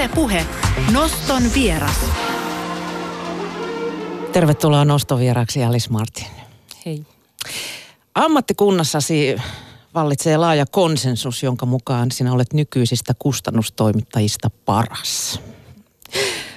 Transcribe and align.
Yle 0.00 0.08
Puhe. 0.08 0.46
Noston 0.92 1.42
vieras. 1.54 2.00
Tervetuloa 4.32 4.84
nostovieraaksi 4.84 5.64
Alice 5.64 5.90
Martin. 5.90 6.26
Hei. 6.86 7.06
Ammattikunnassasi 8.14 9.36
vallitsee 9.94 10.36
laaja 10.36 10.66
konsensus, 10.66 11.42
jonka 11.42 11.66
mukaan 11.66 12.10
sinä 12.10 12.32
olet 12.32 12.52
nykyisistä 12.52 13.12
kustannustoimittajista 13.18 14.50
paras. 14.50 15.40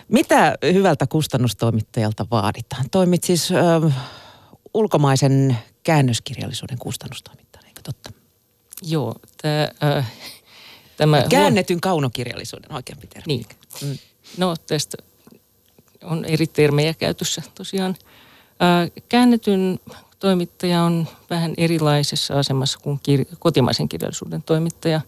Mitä 0.07 0.55
hyvältä 0.73 1.07
kustannustoimittajalta 1.07 2.25
vaaditaan? 2.31 2.85
Toimit 2.91 3.23
siis 3.23 3.51
ö, 3.51 3.55
ulkomaisen 4.73 5.57
käännöskirjallisuuden 5.83 6.77
kustannustoimittajana, 6.77 7.67
eikö 7.67 7.81
totta? 7.83 8.11
Joo, 8.81 9.15
tää, 9.41 9.71
äh, 9.83 10.11
tämä... 10.97 11.23
Käännetyn 11.29 11.81
kaunokirjallisuuden 11.81 12.71
oikeampi 12.73 13.07
termi. 13.07 13.23
Niin. 13.27 13.45
Mm. 13.81 13.97
No 14.37 14.55
tästä 14.67 14.97
on 16.03 16.25
eri 16.25 16.47
termejä 16.47 16.93
käytössä 16.93 17.41
tosiaan. 17.55 17.95
Äh, 18.61 18.91
käännetyn 19.09 19.79
toimittaja 20.19 20.83
on 20.83 21.07
vähän 21.29 21.53
erilaisessa 21.57 22.39
asemassa 22.39 22.79
kuin 22.79 22.99
kir- 23.09 23.35
kotimaisen 23.39 23.89
kirjallisuuden 23.89 24.43
toimittaja. 24.43 25.01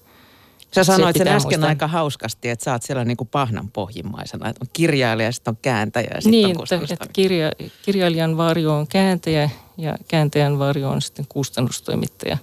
Sä 0.76 0.84
sanoit 0.84 1.16
Se 1.16 1.18
sen 1.18 1.28
äsken 1.28 1.50
muistaa. 1.50 1.70
aika 1.70 1.88
hauskasti, 1.88 2.50
että 2.50 2.66
sä 2.66 2.72
oot 2.72 2.84
siellä 2.84 3.06
niin 3.06 3.18
kuin 3.18 3.28
pahnan 3.28 3.72
pohjimmaisena. 3.72 4.50
Että 4.50 4.60
on 4.64 4.68
kirjailija, 4.74 5.32
sitten 5.32 5.52
on 5.52 5.58
kääntäjä 5.62 6.08
ja 6.16 6.22
sitten 6.22 6.32
Niin, 6.32 6.58
on 6.58 6.82
että, 6.82 6.94
että 6.94 7.08
kirja, 7.14 7.52
kirjailijan 7.86 8.38
varjo 8.38 8.78
on 8.78 8.88
kääntäjä 8.88 9.50
ja 9.78 9.98
kääntäjän 10.08 10.60
varjo 10.60 10.90
on 10.90 11.02
sitten 11.02 11.26
kustannustoimittaja. 11.30 12.38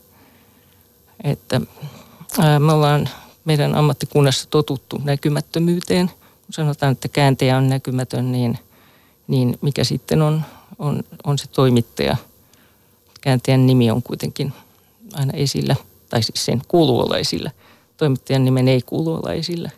Että 1.25 1.61
ää, 2.39 2.59
me 2.59 2.73
ollaan 2.73 3.09
meidän 3.45 3.75
ammattikunnassa 3.75 4.49
totuttu 4.51 5.01
näkymättömyyteen. 5.05 6.09
Kun 6.09 6.53
sanotaan, 6.53 6.93
että 6.93 7.09
kääntäjä 7.09 7.57
on 7.57 7.69
näkymätön, 7.69 8.33
niin, 8.33 8.59
niin 9.29 9.59
mikä 9.61 9.85
sitten 9.85 10.23
on, 10.23 10.43
on, 10.79 11.03
on 11.25 11.39
se 11.39 11.47
toimittaja. 11.47 12.17
Kääntäjän 13.21 13.67
nimi 13.67 13.91
on 13.91 14.03
kuitenkin 14.03 14.53
aina 15.13 15.33
esillä, 15.33 15.77
tai 16.09 16.23
siis 16.23 16.45
sen 16.45 16.63
kuuluu 16.69 17.01
olla 17.01 17.19
esillä. 17.19 17.51
Toimittajan 17.97 18.45
nimen 18.45 18.69
ei 18.69 18.83
kuulu 18.83 19.15
olla 19.15 19.33
esillä. 19.33 19.71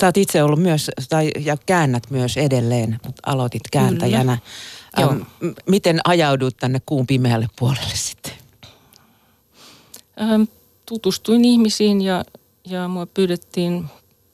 Sä 0.00 0.06
oot 0.06 0.16
itse 0.16 0.42
ollut 0.42 0.62
myös, 0.62 0.90
tai, 1.08 1.30
ja 1.40 1.56
käännät 1.66 2.10
myös 2.10 2.36
edelleen, 2.36 3.00
mutta 3.04 3.22
aloitit 3.26 3.62
kääntäjänä. 3.70 4.38
Joo. 4.98 5.10
Ähm, 5.10 5.20
m- 5.40 5.54
miten 5.66 6.00
ajaudut 6.04 6.56
tänne 6.56 6.82
kuun 6.86 7.06
pimeälle 7.06 7.48
puolelle 7.58 7.94
sitten? 7.94 8.32
Ähm, 10.20 10.42
tutustuin 10.86 11.44
ihmisiin 11.44 12.02
ja, 12.02 12.24
ja 12.64 12.88
mua 12.88 13.06
pyydettiin 13.06 13.84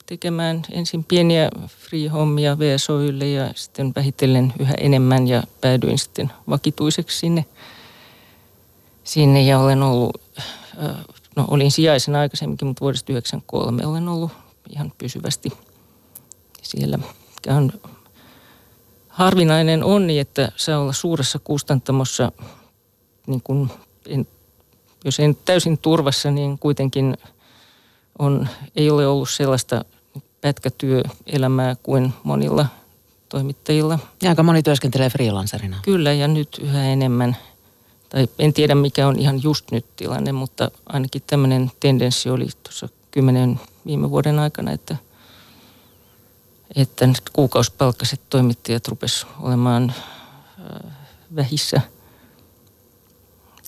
tekemään 0.05 0.61
ensin 0.71 1.03
pieniä 1.03 1.49
free-hommia 1.67 2.59
VSOYlle 2.59 3.29
ja 3.29 3.51
sitten 3.55 3.91
vähitellen 3.95 4.53
yhä 4.59 4.73
enemmän 4.73 5.27
ja 5.27 5.43
päädyin 5.61 5.99
sitten 5.99 6.31
vakituiseksi 6.49 7.17
sinne. 7.17 7.45
Sinne 9.03 9.41
ja 9.41 9.59
olen 9.59 9.83
ollut, 9.83 10.21
äh, 10.83 10.95
no 11.35 11.45
olin 11.47 11.71
sijaisena 11.71 12.19
aikaisemminkin, 12.19 12.67
mutta 12.67 12.81
vuodesta 12.81 13.05
1993 13.05 13.85
olen 13.85 14.07
ollut 14.07 14.31
ihan 14.69 14.93
pysyvästi 14.97 15.49
siellä. 16.61 16.99
On 17.47 17.71
harvinainen 19.07 19.83
onni, 19.83 20.19
että 20.19 20.51
saa 20.55 20.79
olla 20.79 20.93
suuressa 20.93 21.39
kustantamossa 21.39 22.31
niin 23.27 23.41
kuin 23.43 23.69
en 24.05 24.27
jos 25.05 25.19
nyt 25.19 25.45
täysin 25.45 25.77
turvassa, 25.77 26.31
niin 26.31 26.59
kuitenkin 26.59 27.17
on, 28.19 28.47
ei 28.75 28.89
ole 28.89 29.07
ollut 29.07 29.29
sellaista 29.29 29.85
pätkätyöelämää 30.41 31.75
kuin 31.83 32.13
monilla 32.23 32.65
toimittajilla. 33.29 33.99
Ja 34.21 34.29
aika 34.29 34.43
moni 34.43 34.63
työskentelee 34.63 35.09
freelancerina. 35.09 35.77
Kyllä, 35.81 36.13
ja 36.13 36.27
nyt 36.27 36.59
yhä 36.61 36.85
enemmän. 36.85 37.37
Tai 38.09 38.27
en 38.39 38.53
tiedä, 38.53 38.75
mikä 38.75 39.07
on 39.07 39.19
ihan 39.19 39.43
just 39.43 39.71
nyt 39.71 39.85
tilanne, 39.95 40.31
mutta 40.31 40.71
ainakin 40.85 41.21
tämmöinen 41.27 41.71
tendenssi 41.79 42.29
oli 42.29 42.47
tuossa 42.63 42.89
kymmenen 43.11 43.59
viime 43.85 44.09
vuoden 44.09 44.39
aikana, 44.39 44.71
että, 44.71 44.95
että 46.75 47.07
nyt 47.07 47.29
kuukausipalkkaiset 47.33 48.21
toimittajat 48.29 48.87
rupes 48.87 49.27
olemaan 49.39 49.93
äh, 50.59 50.91
vähissä. 51.35 51.81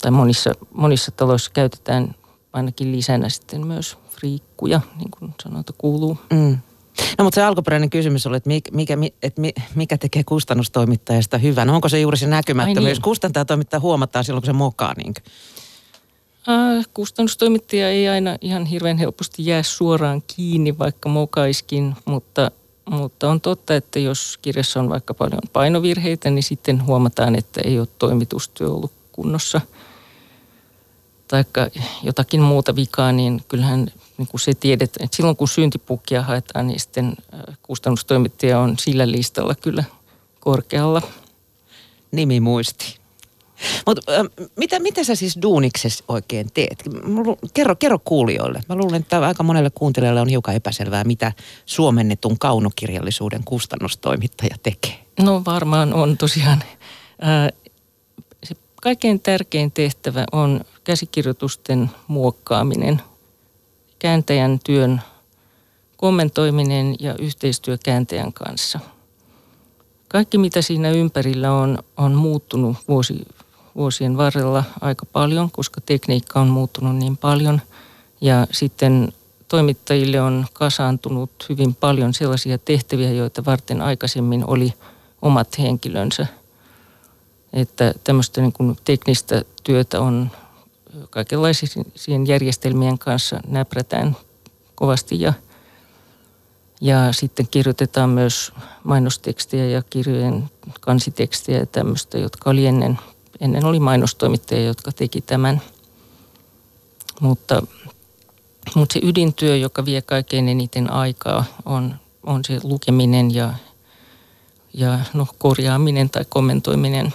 Tai 0.02 0.12
monissa, 0.12 0.52
monissa 0.74 1.12
taloissa 1.12 1.52
käytetään 1.54 2.16
ainakin 2.54 2.92
lisänä 2.92 3.30
sitten 3.30 3.68
myös 3.68 3.98
friikkuja, 4.22 4.82
niin 4.98 5.12
kuin 5.20 5.34
sanota 5.44 5.74
kuuluu. 5.78 6.18
Mm. 6.34 6.58
No 7.18 7.24
mutta 7.24 7.36
se 7.36 7.44
alkuperäinen 7.44 7.90
kysymys 7.90 8.28
oli, 8.28 8.38
että 8.38 8.48
mikä, 8.48 8.72
mikä, 8.72 8.96
mi- 8.96 9.14
että 9.24 9.42
mi- 9.42 9.54
mikä 9.76 9.98
tekee 9.98 10.24
kustannustoimittajasta 10.24 11.38
hyvän? 11.38 11.70
Onko 11.70 11.90
se 11.90 12.00
juuri 12.00 12.18
se 12.18 12.28
näkymättömyys? 12.28 12.86
Ai 12.88 12.94
niin. 12.94 13.02
Kustantaja 13.02 13.46
toimittaja 13.46 13.80
huomataan 13.80 14.26
silloin, 14.26 14.42
kun 14.42 14.46
se 14.46 14.54
mokaa. 14.54 14.94
Niin 14.98 15.14
Äh, 16.50 16.86
kustannustoimittaja 16.94 17.90
ei 17.90 18.08
aina 18.10 18.38
ihan 18.42 18.66
hirveän 18.66 18.98
helposti 18.98 19.46
jää 19.46 19.64
suoraan 19.64 20.22
kiinni, 20.36 20.78
vaikka 20.78 21.10
mokaiskin, 21.10 21.96
mutta, 22.06 22.52
mutta 22.90 23.30
on 23.30 23.42
totta, 23.42 23.76
että 23.76 24.00
jos 24.00 24.40
kirjassa 24.42 24.80
on 24.80 24.90
vaikka 24.90 25.14
paljon 25.14 25.42
painovirheitä, 25.54 26.30
niin 26.30 26.44
sitten 26.44 26.86
huomataan, 26.86 27.36
että 27.36 27.62
ei 27.64 27.80
ole 27.80 27.88
toimitustyö 28.00 28.70
ollut 28.70 28.92
kunnossa. 29.12 29.62
Taikka 31.32 31.68
jotakin 32.04 32.42
muuta 32.42 32.76
vikaa, 32.76 33.12
niin 33.12 33.44
kyllähän 33.48 33.88
niin 34.18 34.28
kuin 34.28 34.42
se 34.42 34.54
tiedetään, 34.54 35.06
että 35.06 35.18
silloin 35.18 35.36
kun 35.36 35.48
syntipukkia 35.48 36.22
haetaan, 36.22 36.68
niin 36.68 36.80
sitten 36.80 37.06
äh, 37.34 37.58
kustannustoimittaja 37.64 38.60
on 38.60 38.76
sillä 38.80 39.12
listalla 39.12 39.56
kyllä 39.56 39.84
korkealla. 40.40 41.02
nimi 42.12 42.40
muisti. 42.40 43.00
Mutta 43.86 44.12
äh, 44.12 44.50
mitä, 44.56 44.80
mitä 44.80 45.04
sä 45.04 45.16
siis 45.16 45.38
duuniksessa 45.42 46.04
oikein 46.08 46.52
teet? 46.54 46.84
Kerro, 47.54 47.76
kerro 47.76 48.00
kuulijoille. 48.06 48.62
Mä 48.70 48.76
luulen, 48.76 49.02
että 49.02 49.20
aika 49.20 49.44
monelle 49.44 49.70
kuuntelijalle 49.70 50.22
on 50.22 50.30
hiukan 50.30 50.56
epäselvää, 50.56 51.04
mitä 51.04 51.32
suomennetun 51.66 52.40
kaunokirjallisuuden 52.40 53.44
kustannustoimittaja 53.44 54.56
tekee. 54.64 55.00
No 55.20 55.42
varmaan 55.46 55.94
on 55.94 56.18
tosiaan. 56.18 56.64
Ää, 57.22 57.50
se 58.44 58.56
kaikkein 58.82 59.20
tärkein 59.20 59.72
tehtävä 59.72 60.26
on 60.32 60.62
käsikirjoitusten 60.84 61.92
muokkaaminen, 62.08 63.02
kääntäjän 64.00 64.60
työn 64.64 65.02
kommentoiminen 65.98 66.96
ja 67.00 67.16
yhteistyö 67.20 67.78
kääntäjän 67.84 68.34
kanssa. 68.34 68.80
Kaikki 70.08 70.38
mitä 70.38 70.62
siinä 70.62 70.90
ympärillä 70.90 71.54
on, 71.54 71.80
on 71.98 72.14
muuttunut 72.14 72.78
vuosi, 72.88 73.26
vuosien 73.76 74.18
varrella 74.18 74.64
aika 74.82 75.06
paljon, 75.06 75.52
koska 75.52 75.82
tekniikka 75.82 76.40
on 76.40 76.48
muuttunut 76.48 76.96
niin 76.96 77.18
paljon. 77.18 77.62
Ja 78.22 78.48
sitten 78.52 79.14
toimittajille 79.48 80.22
on 80.22 80.46
kasaantunut 80.54 81.46
hyvin 81.50 81.76
paljon 81.76 82.14
sellaisia 82.14 82.58
tehtäviä, 82.58 83.12
joita 83.12 83.46
varten 83.46 83.82
aikaisemmin 83.82 84.46
oli 84.48 84.74
omat 85.22 85.60
henkilönsä. 85.60 86.28
Että 87.54 87.94
tämmöistä 88.04 88.42
niin 88.42 88.54
kuin 88.54 88.78
teknistä 88.84 89.42
työtä 89.64 90.02
on 90.02 90.32
kaikenlaisien 91.10 92.28
järjestelmien 92.28 92.98
kanssa 92.98 93.40
näprätään 93.48 94.16
kovasti 94.76 95.22
ja, 95.22 95.34
ja 96.82 97.14
sitten 97.14 97.48
kirjoitetaan 97.48 98.10
myös 98.10 98.54
mainostekstiä 98.84 99.66
ja 99.66 99.82
kirjojen 99.90 100.50
kansitekstiä 100.82 101.58
ja 101.58 101.66
tämmöistä, 101.66 102.18
jotka 102.18 102.50
oli 102.50 102.66
ennen, 102.66 103.00
ennen 103.40 103.66
oli 103.66 103.80
mainostoimittajia, 103.80 104.66
jotka 104.66 104.92
teki 104.92 105.22
tämän. 105.22 105.62
Mutta 107.20 107.62
mutta 108.76 108.94
se 108.94 109.00
ydintyö, 109.04 109.56
joka 109.56 109.86
vie 109.86 110.02
kaikkein 110.02 110.50
eniten 110.50 110.92
aikaa, 110.92 111.44
on, 111.66 111.96
on 112.24 112.46
se 112.46 112.60
lukeminen 112.64 113.36
ja, 113.36 113.54
ja 114.74 115.00
no, 115.14 115.28
korjaaminen 115.38 116.10
tai 116.10 116.26
kommentoiminen. 116.30 117.14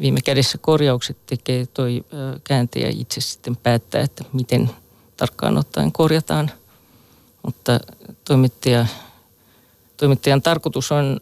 Viime 0.00 0.20
kädessä 0.20 0.58
korjaukset 0.58 1.16
tekee 1.26 1.66
toi 1.66 2.04
kääntäjä 2.44 2.88
itse 2.90 3.20
sitten 3.20 3.56
päättää, 3.56 4.00
että 4.00 4.24
miten 4.32 4.70
tarkkaan 5.16 5.58
ottaen 5.58 5.92
korjataan. 5.92 6.50
Mutta 7.42 7.80
toimittaja, 8.24 8.86
toimittajan 9.96 10.42
tarkoitus 10.42 10.92
on, 10.92 11.20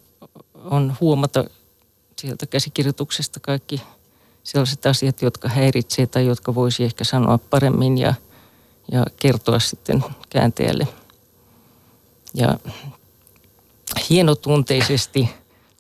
on 0.55 0.96
huomata 1.00 1.44
sieltä 2.19 2.46
käsikirjoituksesta 2.46 3.40
kaikki 3.40 3.82
sellaiset 4.43 4.87
asiat, 4.87 5.23
jotka 5.23 5.49
häiritsee 5.49 6.06
tai 6.06 6.26
jotka 6.26 6.55
voisi 6.55 6.84
ehkä 6.84 7.05
sanoa 7.05 7.38
paremmin 7.38 7.99
ja– 7.99 8.14
ja 8.93 9.05
kertoa 9.16 9.58
sitten 9.58 10.05
kääntäjälle. 10.31 10.88
Ja 12.34 12.58
hienotunteisesti 14.11 15.28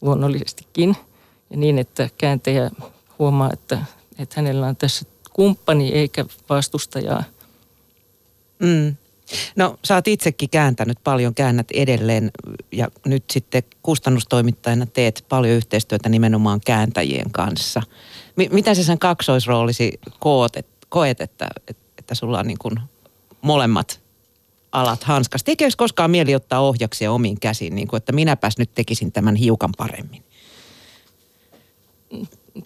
luonnollisestikin 0.00 0.96
ja 1.50 1.56
niin, 1.56 1.78
että 1.78 2.08
kääntäjä 2.18 2.70
huomaa, 3.18 3.50
että, 3.52 3.78
että 4.18 4.34
hänellä 4.36 4.66
on 4.66 4.76
tässä 4.76 5.04
kumppani 5.32 5.92
eikä 5.92 6.24
vastustajaa. 6.48 7.24
Mm. 8.58 8.96
No 9.56 9.78
sä 9.84 9.94
oot 9.94 10.08
itsekin 10.08 10.50
kääntänyt 10.50 10.98
paljon, 11.04 11.34
käännät 11.34 11.70
edelleen 11.70 12.30
ja 12.72 12.88
nyt 13.04 13.24
sitten 13.30 13.62
kustannustoimittajana 13.82 14.86
teet 14.86 15.24
paljon 15.28 15.56
yhteistyötä 15.56 16.08
nimenomaan 16.08 16.60
kääntäjien 16.66 17.30
kanssa. 17.30 17.82
M- 18.36 18.54
mitä 18.54 18.74
sä 18.74 18.84
sen 18.84 18.98
kaksoisroolisi 18.98 20.00
koot, 20.18 20.56
et, 20.56 20.66
koet, 20.88 21.20
että, 21.20 21.48
että 21.98 22.14
sulla 22.14 22.38
on 22.38 22.46
niin 22.46 22.58
kuin 22.58 22.80
molemmat 23.42 24.00
alat 24.72 25.04
hanskasta? 25.04 25.50
Eikö 25.50 25.68
koskaan 25.76 26.10
mieli 26.10 26.34
ottaa 26.34 26.60
ohjaksia 26.60 27.12
omiin 27.12 27.40
käsiin, 27.40 27.74
niin 27.74 27.88
kuin, 27.88 27.98
että 27.98 28.12
minäpäs 28.12 28.58
nyt 28.58 28.74
tekisin 28.74 29.12
tämän 29.12 29.36
hiukan 29.36 29.72
paremmin? 29.76 30.24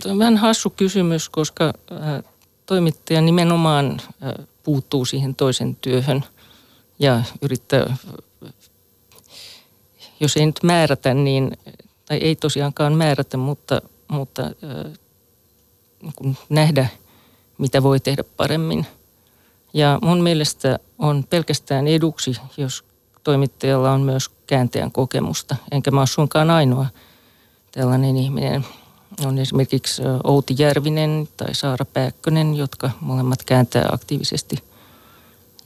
Tuo 0.02 0.12
on 0.12 0.18
vähän 0.18 0.36
hassu 0.36 0.70
kysymys, 0.70 1.28
koska 1.28 1.64
äh, 1.92 2.22
toimittaja 2.66 3.20
nimenomaan 3.20 4.00
äh, 4.00 4.46
puuttuu 4.62 5.04
siihen 5.04 5.34
toisen 5.34 5.76
työhön 5.76 6.24
ja 6.98 7.22
yrittää, 7.42 7.96
jos 10.20 10.36
ei 10.36 10.46
nyt 10.46 10.60
määrätä, 10.62 11.14
niin, 11.14 11.56
tai 12.06 12.18
ei 12.18 12.36
tosiaankaan 12.36 12.92
määrätä, 12.92 13.36
mutta, 13.36 13.82
mutta 14.08 14.42
äh, 14.42 14.92
niin 16.20 16.38
nähdä, 16.48 16.88
mitä 17.58 17.82
voi 17.82 18.00
tehdä 18.00 18.24
paremmin. 18.36 18.86
Ja 19.74 19.98
mun 20.02 20.22
mielestä 20.22 20.78
on 20.98 21.24
pelkästään 21.30 21.86
eduksi, 21.86 22.36
jos 22.56 22.84
toimittajalla 23.24 23.92
on 23.92 24.00
myös 24.00 24.28
kääntäjän 24.28 24.92
kokemusta. 24.92 25.56
Enkä 25.70 25.90
mä 25.90 26.00
ole 26.00 26.06
suinkaan 26.06 26.50
ainoa 26.50 26.86
tällainen 27.72 28.16
ihminen. 28.16 28.64
On 29.26 29.38
esimerkiksi 29.38 30.02
Outi 30.24 30.54
Järvinen 30.58 31.28
tai 31.36 31.54
Saara 31.54 31.84
Pääkkönen, 31.84 32.54
jotka 32.54 32.90
molemmat 33.00 33.42
kääntää 33.42 33.88
aktiivisesti 33.92 34.56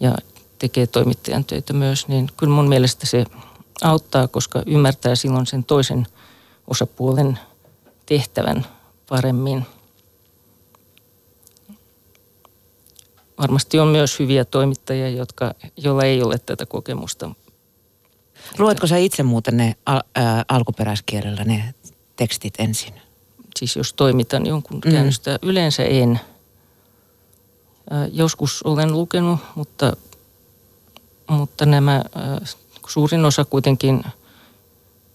ja 0.00 0.14
tekee 0.58 0.86
toimittajan 0.86 1.44
töitä 1.44 1.72
myös. 1.72 2.08
Niin 2.08 2.28
kyllä 2.36 2.52
mun 2.52 2.68
mielestä 2.68 3.06
se 3.06 3.24
auttaa, 3.82 4.28
koska 4.28 4.62
ymmärtää 4.66 5.14
silloin 5.14 5.46
sen 5.46 5.64
toisen 5.64 6.06
osapuolen 6.66 7.38
tehtävän 8.06 8.66
paremmin– 9.08 9.66
varmasti 13.38 13.78
on 13.78 13.88
myös 13.88 14.18
hyviä 14.18 14.44
toimittajia, 14.44 15.08
jotka, 15.08 15.54
joilla 15.76 16.04
ei 16.04 16.22
ole 16.22 16.38
tätä 16.38 16.66
kokemusta. 16.66 17.30
Luetko 18.58 18.86
sä 18.86 18.96
itse 18.96 19.22
muuten 19.22 19.56
ne 19.56 19.76
al- 19.86 20.02
ä, 20.18 20.44
alkuperäiskielellä 20.48 21.44
ne 21.44 21.74
tekstit 22.16 22.54
ensin? 22.58 23.07
Siis 23.58 23.76
jos 23.76 23.93
toimitan 23.93 24.46
jonkun 24.46 24.81
mm. 24.84 24.90
käännöstä, 24.90 25.38
yleensä 25.43 25.84
en. 25.84 26.20
Joskus 28.12 28.62
olen 28.62 28.93
lukenut, 28.93 29.40
mutta, 29.55 29.96
mutta 31.28 31.66
nämä, 31.66 32.05
suurin 32.88 33.25
osa 33.25 33.44
kuitenkin, 33.44 34.05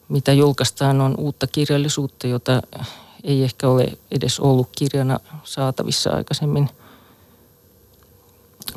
mitä 0.10 0.34
julkaistaan, 0.34 1.02
on 1.02 1.16
uutta 1.18 1.48
kirjallisuutta, 1.48 2.28
jota 2.28 2.62
ei 3.24 3.44
ehkä 3.44 3.70
ole 3.70 3.98
edes 4.12 4.40
ollut 4.40 4.70
kirjana 4.78 5.20
saatavissa 5.44 6.10
aikaisemmin– 6.10 6.70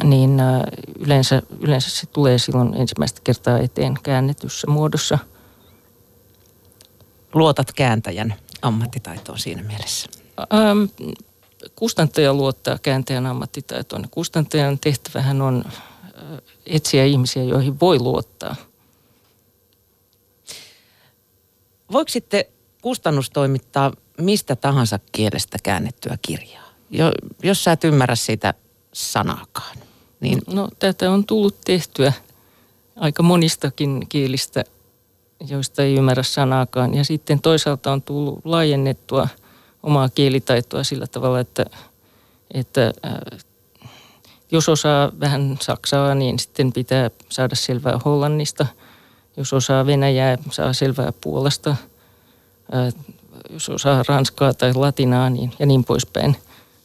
niin 0.05 0.41
yleensä, 0.99 1.43
yleensä 1.61 1.91
se 1.91 2.07
tulee 2.07 2.39
silloin 2.39 2.75
ensimmäistä 2.75 3.21
kertaa 3.25 3.59
eteen 3.59 3.95
käännetyssä 4.03 4.67
muodossa. 4.67 5.19
Luotat 7.35 7.73
kääntäjän 7.73 8.35
ammattitaitoon 8.63 9.39
siinä 9.39 9.63
mielessä? 9.63 10.09
Ähm, 10.39 11.11
kustantaja 11.77 12.35
luottaa 12.35 12.79
kääntäjän 12.79 13.27
ammattitaitoon. 13.27 14.09
Kustantajan 14.11 14.79
tehtävähän 14.79 15.43
on 15.43 15.65
äh, 15.67 15.73
etsiä 16.67 17.05
ihmisiä, 17.05 17.43
joihin 17.43 17.81
voi 17.81 17.99
luottaa. 17.99 18.57
Voiko 21.93 22.09
sitten 22.09 22.45
kustannus 22.83 23.31
toimittaa 23.31 23.93
mistä 24.19 24.57
tahansa 24.57 24.99
kielestä 25.13 25.59
käännettyä 25.63 26.19
kirjaa? 26.23 26.67
Jo, 26.91 27.13
jos 27.43 27.65
sä 27.65 27.73
et 27.73 27.85
ymmärrä 27.85 28.17
siitä 28.17 28.55
sanaakaan. 28.93 29.77
Niin... 30.21 30.39
No 30.47 30.69
tätä 30.79 31.11
on 31.11 31.25
tullut 31.25 31.61
tehtyä 31.65 32.13
aika 32.97 33.23
monistakin 33.23 34.07
kielistä, 34.09 34.65
joista 35.49 35.83
ei 35.83 35.95
ymmärrä 35.95 36.23
sanaakaan. 36.23 36.95
Ja 36.95 37.05
sitten 37.05 37.41
toisaalta 37.41 37.93
on 37.93 38.03
tullut 38.03 38.41
laajennettua 38.45 39.29
omaa 39.83 40.09
kielitaitoa 40.09 40.85
sillä 40.85 41.07
tavalla, 41.07 41.41
että, 41.41 41.65
että 42.55 42.93
äh, 43.07 43.41
jos 44.51 44.69
osaa 44.69 45.13
vähän 45.21 45.59
saksaa, 45.63 46.15
niin 46.15 46.39
sitten 46.39 46.73
pitää 46.73 47.11
saada 47.29 47.55
selvää 47.55 48.01
hollannista. 48.05 48.67
Jos 49.37 49.53
osaa 49.53 49.87
venäjää, 49.87 50.39
saa 50.51 50.73
selvää 50.73 51.13
puolesta. 51.21 51.71
Äh, 51.71 52.95
jos 53.51 53.69
osaa 53.69 54.03
ranskaa 54.09 54.55
tai 54.55 54.75
latinaa 54.75 55.31
niin, 55.31 55.53
ja 55.59 55.67
niin 55.67 55.85
poispäin. 55.85 56.37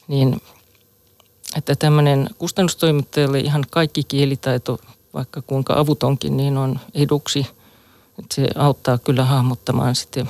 Niin 0.07 0.41
että 1.55 1.75
tämmöinen 1.75 2.29
kustannustoimittajalle 2.37 3.39
ihan 3.39 3.65
kaikki 3.69 4.03
kielitaito, 4.03 4.79
vaikka 5.13 5.41
kuinka 5.41 5.73
avutonkin, 5.79 6.37
niin 6.37 6.57
on 6.57 6.79
eduksi. 6.93 7.47
Että 8.21 8.35
se 8.35 8.47
auttaa 8.55 8.97
kyllä 8.97 9.25
hahmottamaan 9.25 9.95
sitten 9.95 10.29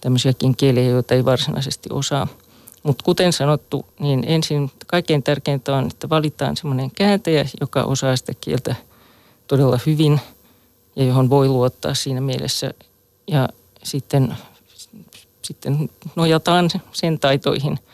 tämmöisiäkin 0.00 0.56
kieliä, 0.56 0.84
joita 0.84 1.14
ei 1.14 1.24
varsinaisesti 1.24 1.88
osaa. 1.92 2.26
Mutta 2.82 3.04
kuten 3.04 3.32
sanottu, 3.32 3.86
niin 3.98 4.24
ensin 4.26 4.70
kaikkein 4.86 5.22
tärkeintä 5.22 5.76
on, 5.76 5.86
että 5.86 6.08
valitaan 6.08 6.56
semmoinen 6.56 6.90
kääntäjä, 6.90 7.44
joka 7.60 7.82
osaa 7.82 8.16
sitä 8.16 8.32
kieltä 8.40 8.74
todella 9.46 9.78
hyvin 9.86 10.20
ja 10.96 11.04
johon 11.04 11.30
voi 11.30 11.48
luottaa 11.48 11.94
siinä 11.94 12.20
mielessä. 12.20 12.74
Ja 13.26 13.48
sitten, 13.82 14.36
sitten 15.42 15.90
nojataan 16.16 16.70
sen 16.92 17.18
taitoihin– 17.18 17.78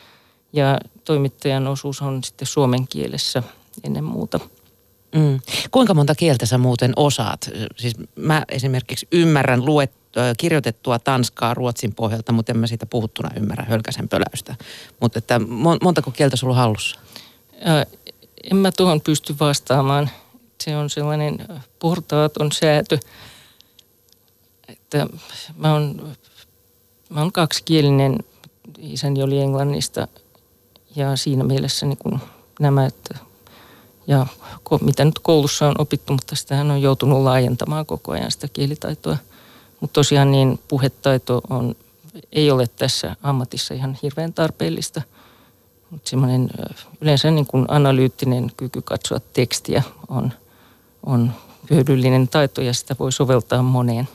ja 0.56 0.80
toimittajan 1.04 1.66
osuus 1.66 2.02
on 2.02 2.24
sitten 2.24 2.46
suomen 2.46 2.88
kielessä 2.88 3.42
ennen 3.84 4.04
muuta. 4.04 4.40
Mm. 5.14 5.40
Kuinka 5.70 5.94
monta 5.94 6.14
kieltä 6.14 6.46
sä 6.46 6.58
muuten 6.58 6.92
osaat? 6.96 7.50
Siis 7.76 7.94
mä 8.16 8.44
esimerkiksi 8.48 9.08
ymmärrän 9.12 9.64
luet, 9.64 9.92
kirjoitettua 10.36 10.98
tanskaa 10.98 11.54
ruotsin 11.54 11.94
pohjalta, 11.94 12.32
mutta 12.32 12.52
en 12.52 12.58
mä 12.58 12.66
siitä 12.66 12.86
puhuttuna 12.86 13.30
ymmärrä 13.36 13.64
hölkäsen 13.68 14.08
pöläystä. 14.08 14.54
Mutta 15.00 15.18
että 15.18 15.40
montako 15.82 16.10
kieltä 16.10 16.36
sulla 16.36 16.54
hallussa? 16.54 17.00
En 18.50 18.56
mä 18.56 18.72
tuohon 18.72 19.00
pysty 19.00 19.34
vastaamaan. 19.40 20.10
Se 20.60 20.76
on 20.76 20.90
sellainen 20.90 21.38
portaaton 21.78 22.52
säätö, 22.52 22.98
että 24.68 25.06
mä 25.56 25.72
oon, 25.72 26.12
mä 27.10 27.20
oon 27.20 27.32
kaksikielinen. 27.32 28.18
Isäni 28.78 29.22
oli 29.22 29.38
Englannista 29.40 30.08
ja 30.96 31.16
siinä 31.16 31.44
mielessä 31.44 31.86
niin 31.86 31.98
kuin 31.98 32.20
nämä, 32.60 32.86
että 32.86 33.18
ja 34.06 34.26
mitä 34.80 35.04
nyt 35.04 35.18
koulussa 35.18 35.68
on 35.68 35.74
opittu, 35.78 36.12
mutta 36.12 36.36
sitähän 36.36 36.70
on 36.70 36.82
joutunut 36.82 37.22
laajentamaan 37.22 37.86
koko 37.86 38.12
ajan 38.12 38.30
sitä 38.30 38.48
kielitaitoa. 38.48 39.16
Mutta 39.80 39.94
tosiaan 39.94 40.30
niin 40.30 40.60
puhetaito 40.68 41.40
on, 41.50 41.74
ei 42.32 42.50
ole 42.50 42.66
tässä 42.66 43.16
ammatissa 43.22 43.74
ihan 43.74 43.98
hirveän 44.02 44.32
tarpeellista. 44.32 45.02
Mutta 45.90 46.10
semmoinen 46.10 46.50
yleensä 47.00 47.30
niin 47.30 47.46
kuin 47.46 47.64
analyyttinen 47.68 48.52
kyky 48.56 48.82
katsoa 48.82 49.20
tekstiä 49.32 49.82
on, 50.08 50.32
on 51.06 51.32
hyödyllinen 51.70 52.28
taito 52.28 52.62
ja 52.62 52.74
sitä 52.74 52.96
voi 52.98 53.12
soveltaa 53.12 53.62
moneen. 53.62 54.08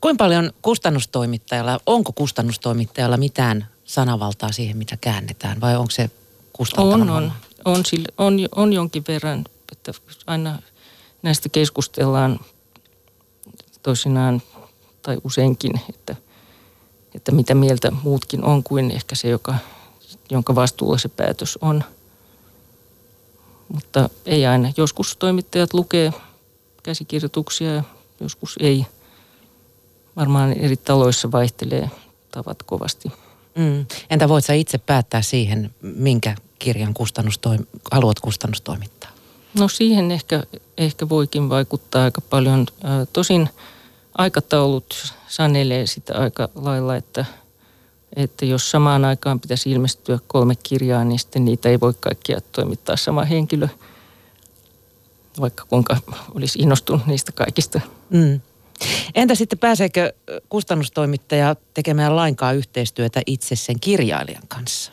Kuinka 0.00 0.24
paljon 0.24 0.50
kustannustoimittajalla, 0.62 1.80
onko 1.86 2.12
kustannustoimittajalla 2.12 3.16
mitään 3.16 3.66
sanavaltaa 3.84 4.52
siihen, 4.52 4.76
mitä 4.76 4.96
käännetään, 5.00 5.60
vai 5.60 5.76
onko 5.76 5.90
se 5.90 6.10
kustantavan 6.52 7.10
on, 7.10 7.10
on, 7.10 7.32
on, 7.64 7.82
on, 8.18 8.38
on 8.54 8.72
jonkin 8.72 9.04
verran, 9.08 9.44
että 9.72 9.92
aina 10.26 10.62
näistä 11.22 11.48
keskustellaan 11.48 12.40
toisinaan 13.82 14.42
tai 15.02 15.18
useinkin, 15.24 15.80
että, 15.88 16.16
että 17.14 17.32
mitä 17.32 17.54
mieltä 17.54 17.90
muutkin 18.02 18.44
on 18.44 18.62
kuin 18.62 18.90
ehkä 18.90 19.14
se, 19.14 19.28
joka, 19.28 19.54
jonka 20.30 20.54
vastuulla 20.54 20.98
se 20.98 21.08
päätös 21.08 21.58
on. 21.60 21.84
Mutta 23.68 24.10
ei 24.26 24.46
aina. 24.46 24.72
Joskus 24.76 25.16
toimittajat 25.16 25.74
lukee 25.74 26.12
käsikirjoituksia 26.82 27.74
ja 27.74 27.82
joskus 28.20 28.56
ei. 28.60 28.86
Varmaan 30.16 30.52
eri 30.52 30.76
taloissa 30.76 31.32
vaihtelee 31.32 31.90
tavat 32.30 32.62
kovasti. 32.62 33.12
Mm. 33.54 33.86
Entä 34.10 34.28
voit 34.28 34.44
sä 34.44 34.52
itse 34.52 34.78
päättää 34.78 35.22
siihen, 35.22 35.74
minkä 35.82 36.36
kirjan 36.62 36.94
kustannustoim- 36.94 37.66
haluat 37.92 38.20
kustannustoimittaa? 38.20 39.10
No 39.58 39.68
siihen 39.68 40.10
ehkä, 40.10 40.42
ehkä 40.78 41.08
voikin 41.08 41.48
vaikuttaa 41.48 42.04
aika 42.04 42.20
paljon. 42.20 42.66
Tosin 43.12 43.48
aikataulut 44.18 45.12
sanelee 45.28 45.86
sitä 45.86 46.18
aika 46.18 46.48
lailla, 46.54 46.96
että, 46.96 47.24
että 48.16 48.44
jos 48.44 48.70
samaan 48.70 49.04
aikaan 49.04 49.40
pitäisi 49.40 49.70
ilmestyä 49.70 50.18
kolme 50.26 50.54
kirjaa, 50.62 51.04
niin 51.04 51.18
sitten 51.18 51.44
niitä 51.44 51.68
ei 51.68 51.80
voi 51.80 51.94
kaikkia 52.00 52.40
toimittaa 52.52 52.96
sama 52.96 53.24
henkilö. 53.24 53.68
vaikka 55.40 55.64
kuinka 55.68 55.96
olisi 56.34 56.58
innostunut 56.58 57.06
niistä 57.06 57.32
kaikista. 57.32 57.80
Mm. 58.10 58.40
Entä 59.14 59.34
sitten 59.34 59.58
pääseekö 59.58 60.12
kustannustoimittaja 60.48 61.56
tekemään 61.74 62.16
lainkaan 62.16 62.56
yhteistyötä 62.56 63.22
itse 63.26 63.56
sen 63.56 63.80
kirjailijan 63.80 64.42
kanssa? 64.48 64.92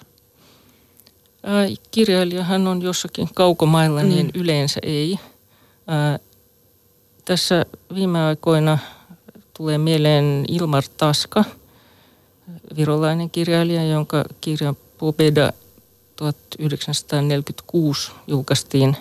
Ää, 1.44 1.68
kirjailijahan 1.92 2.68
on 2.68 2.82
jossakin 2.82 3.30
kaukomailla, 3.34 4.04
niin 4.04 4.26
mm. 4.26 4.42
yleensä 4.42 4.80
ei. 4.84 5.20
Ää, 5.88 6.20
tässä 7.26 7.66
viime 7.96 8.24
aikoina 8.24 8.78
tulee 9.54 9.78
mieleen 9.78 10.46
Ilmar 10.48 10.84
Taska, 10.98 11.44
virolainen 12.76 13.30
kirjailija, 13.30 13.84
jonka 13.84 14.26
kirja 14.42 14.74
Pobeda 14.98 15.54
1946 16.16 18.12
julkaistiin 18.28 18.98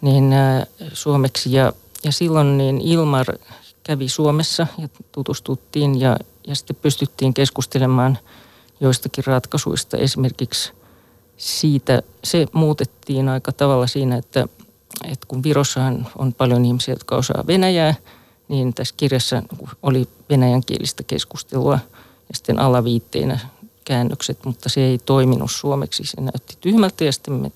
niin, 0.00 0.32
ää, 0.32 0.66
suomeksi. 0.92 1.52
Ja, 1.52 1.72
ja 2.04 2.12
silloin 2.12 2.58
niin 2.58 2.80
Ilmar 2.80 3.26
kävi 3.84 4.08
Suomessa 4.08 4.66
ja 4.78 4.88
tutustuttiin 5.12 6.00
ja, 6.00 6.16
ja 6.46 6.54
sitten 6.56 6.76
pystyttiin 6.76 7.34
keskustelemaan 7.34 8.18
joistakin 8.80 9.24
ratkaisuista. 9.24 9.96
Esimerkiksi 9.96 10.72
siitä, 11.36 12.02
se 12.24 12.46
muutettiin 12.52 13.28
aika 13.28 13.52
tavalla 13.52 13.86
siinä, 13.86 14.16
että, 14.16 14.48
että 15.04 15.26
kun 15.28 15.42
Virossahan 15.42 16.08
on 16.18 16.34
paljon 16.34 16.64
ihmisiä, 16.64 16.94
jotka 16.94 17.16
osaa 17.16 17.44
Venäjää, 17.46 17.94
niin 18.48 18.74
tässä 18.74 18.94
kirjassa 18.96 19.42
oli 19.82 20.08
venäjänkielistä 20.30 21.02
keskustelua 21.02 21.78
ja 22.28 22.34
sitten 22.34 22.58
alaviitteinä 22.58 23.38
käännökset, 23.84 24.44
mutta 24.44 24.68
se 24.68 24.80
ei 24.80 24.98
toiminut 24.98 25.50
suomeksi. 25.50 26.02
Se 26.06 26.20
näytti 26.20 26.56
tyhmältä 26.60 27.04
ja 27.04 27.12
sitten 27.12 27.34
me 27.34 27.52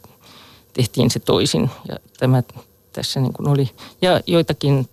tehtiin 0.73 1.11
se 1.11 1.19
toisin 1.21 1.71
ja 1.89 1.97
tämä 2.19 2.43
tässä 2.93 3.21
niin 3.21 3.33
kuin 3.33 3.49
oli. 3.49 3.71
Ja 4.03 4.21
joitakin 4.27 4.89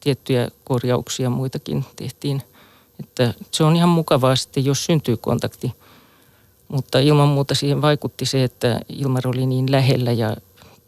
tiettyjä 0.00 0.48
korjauksia 0.64 1.30
muitakin 1.30 1.84
tehtiin. 1.96 2.42
Että 3.00 3.34
se 3.50 3.64
on 3.64 3.76
ihan 3.76 3.88
mukavaa 3.88 4.36
sitten, 4.36 4.64
jos 4.64 4.84
syntyy 4.84 5.16
kontakti. 5.16 5.72
Mutta 6.68 6.98
ilman 6.98 7.28
muuta 7.28 7.54
siihen 7.54 7.82
vaikutti 7.82 8.26
se, 8.26 8.44
että 8.44 8.80
Ilmar 8.88 9.28
oli 9.28 9.46
niin 9.46 9.72
lähellä 9.72 10.12
ja 10.12 10.36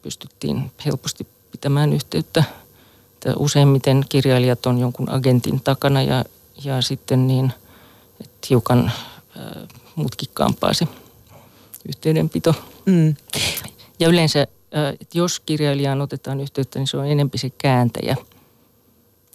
pystyttiin 0.02 0.70
helposti 0.84 1.26
pitämään 1.50 1.92
yhteyttä. 1.92 2.44
Että 3.14 3.34
useimmiten 3.36 4.04
kirjailijat 4.08 4.66
on 4.66 4.78
jonkun 4.78 5.10
agentin 5.10 5.60
takana 5.60 6.02
ja, 6.02 6.24
ja 6.64 6.82
sitten 6.82 7.26
niin, 7.26 7.52
että 8.20 8.46
hiukan 8.50 8.92
äh, 9.36 9.68
mutkikkaampaa 9.96 10.74
se 10.74 10.88
yhteydenpito. 11.88 12.54
Mm. 12.86 13.14
Ja 14.00 14.08
yleensä, 14.08 14.40
äh, 14.40 14.88
että 14.88 15.18
jos 15.18 15.40
kirjailijaan 15.40 16.00
otetaan 16.00 16.40
yhteyttä, 16.40 16.78
niin 16.78 16.86
se 16.86 16.96
on 16.96 17.06
enempi 17.06 17.38
se 17.38 17.50
kääntäjä– 17.50 18.16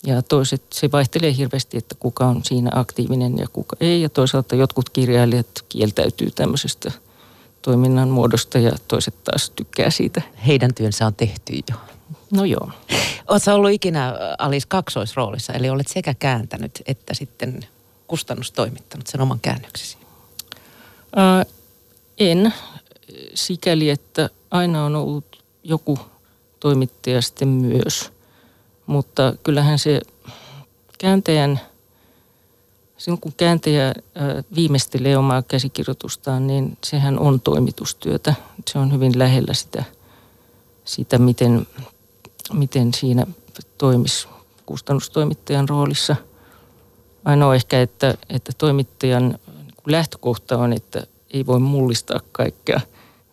ja 0.03 0.21
toiset, 0.21 0.63
se 0.73 0.91
vaihtelee 0.91 1.37
hirveästi, 1.37 1.77
että 1.77 1.95
kuka 1.99 2.25
on 2.25 2.43
siinä 2.43 2.69
aktiivinen 2.75 3.37
ja 3.37 3.47
kuka 3.53 3.75
ei. 3.79 4.01
Ja 4.01 4.09
toisaalta 4.09 4.55
jotkut 4.55 4.89
kirjailijat 4.89 5.65
kieltäytyy 5.69 6.31
tämmöisestä 6.31 6.91
toiminnan 7.61 8.09
muodosta 8.09 8.59
ja 8.59 8.71
toiset 8.87 9.23
taas 9.23 9.49
tykkää 9.49 9.89
siitä. 9.89 10.21
Heidän 10.47 10.73
työnsä 10.73 11.05
on 11.05 11.15
tehty 11.15 11.53
jo. 11.53 11.75
No 12.31 12.45
joo. 12.45 12.69
Oletko 13.27 13.53
ollut 13.53 13.71
ikinä 13.71 14.13
Alice 14.37 14.67
kaksoisroolissa, 14.67 15.53
eli 15.53 15.69
olet 15.69 15.87
sekä 15.87 16.13
kääntänyt 16.13 16.81
että 16.85 17.13
sitten 17.13 17.59
kustannustoimittanut 18.07 19.07
sen 19.07 19.21
oman 19.21 19.39
käännöksesi? 19.39 19.97
Ää, 21.15 21.45
en, 22.17 22.53
sikäli 23.33 23.89
että 23.89 24.29
aina 24.51 24.85
on 24.85 24.95
ollut 24.95 25.43
joku 25.63 25.99
toimittaja 26.59 27.21
sitten 27.21 27.47
myös– 27.47 28.09
mutta 28.85 29.33
kyllähän 29.43 29.79
se 29.79 30.01
kääntäjän, 30.97 31.59
silloin 32.97 33.21
kun 33.21 33.33
kääntäjä 33.37 33.93
viimeistelee 34.55 35.17
omaa 35.17 35.41
käsikirjoitustaan, 35.41 36.47
niin 36.47 36.77
sehän 36.83 37.19
on 37.19 37.41
toimitustyötä. 37.41 38.33
Se 38.67 38.79
on 38.79 38.93
hyvin 38.93 39.19
lähellä 39.19 39.53
sitä, 39.53 39.83
sitä 40.85 41.17
miten, 41.17 41.67
miten 42.53 42.93
siinä 42.93 43.27
toimisi 43.77 44.27
kustannustoimittajan 44.65 45.69
roolissa. 45.69 46.15
Ainoa 47.25 47.55
ehkä, 47.55 47.81
että, 47.81 48.17
että 48.29 48.51
toimittajan 48.57 49.39
lähtökohta 49.85 50.57
on, 50.57 50.73
että 50.73 51.03
ei 51.31 51.45
voi 51.45 51.59
mullistaa 51.59 52.19
kaikkea. 52.31 52.81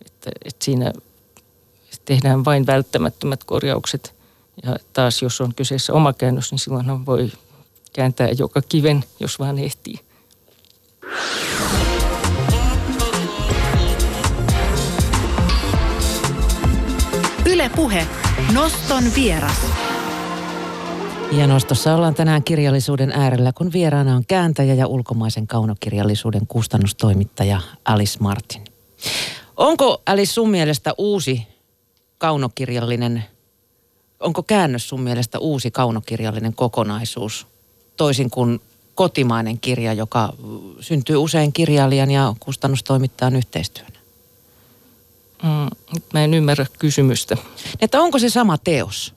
Että, 0.06 0.30
että 0.44 0.64
siinä 0.64 0.92
tehdään 2.04 2.44
vain 2.44 2.66
välttämättömät 2.66 3.44
korjaukset– 3.44 4.14
ja 4.62 4.76
taas 4.92 5.22
jos 5.22 5.40
on 5.40 5.54
kyseessä 5.54 5.92
oma 5.92 6.12
käännös, 6.12 6.50
niin 6.50 6.58
silloin 6.58 7.06
voi 7.06 7.32
kääntää 7.92 8.28
joka 8.28 8.62
kiven, 8.62 9.04
jos 9.20 9.38
vaan 9.38 9.58
ehtii. 9.58 10.00
Yle 17.46 17.70
Puhe. 17.76 18.06
Noston 18.54 19.04
vieras. 19.16 19.66
Ja 21.32 21.46
nostossa 21.46 21.94
ollaan 21.94 22.14
tänään 22.14 22.44
kirjallisuuden 22.44 23.12
äärellä, 23.12 23.52
kun 23.52 23.72
vieraana 23.72 24.16
on 24.16 24.24
kääntäjä 24.28 24.74
ja 24.74 24.86
ulkomaisen 24.86 25.46
kaunokirjallisuuden 25.46 26.46
kustannustoimittaja 26.46 27.60
Alice 27.84 28.18
Martin. 28.20 28.64
Onko 29.56 30.02
Alice 30.06 30.32
sun 30.32 30.50
mielestä 30.50 30.94
uusi 30.98 31.46
kaunokirjallinen 32.18 33.24
onko 34.20 34.42
käännös 34.42 34.88
sun 34.88 35.00
mielestä 35.00 35.38
uusi 35.38 35.70
kaunokirjallinen 35.70 36.54
kokonaisuus, 36.54 37.46
toisin 37.96 38.30
kuin 38.30 38.60
kotimainen 38.94 39.58
kirja, 39.58 39.92
joka 39.92 40.32
syntyy 40.80 41.16
usein 41.16 41.52
kirjailijan 41.52 42.10
ja 42.10 42.34
kustannustoimittajan 42.40 43.36
yhteistyönä? 43.36 43.98
Mm, 45.42 45.98
mä 46.12 46.24
en 46.24 46.34
ymmärrä 46.34 46.66
kysymystä. 46.78 47.36
Että 47.80 48.00
onko 48.00 48.18
se 48.18 48.30
sama 48.30 48.58
teos? 48.58 49.14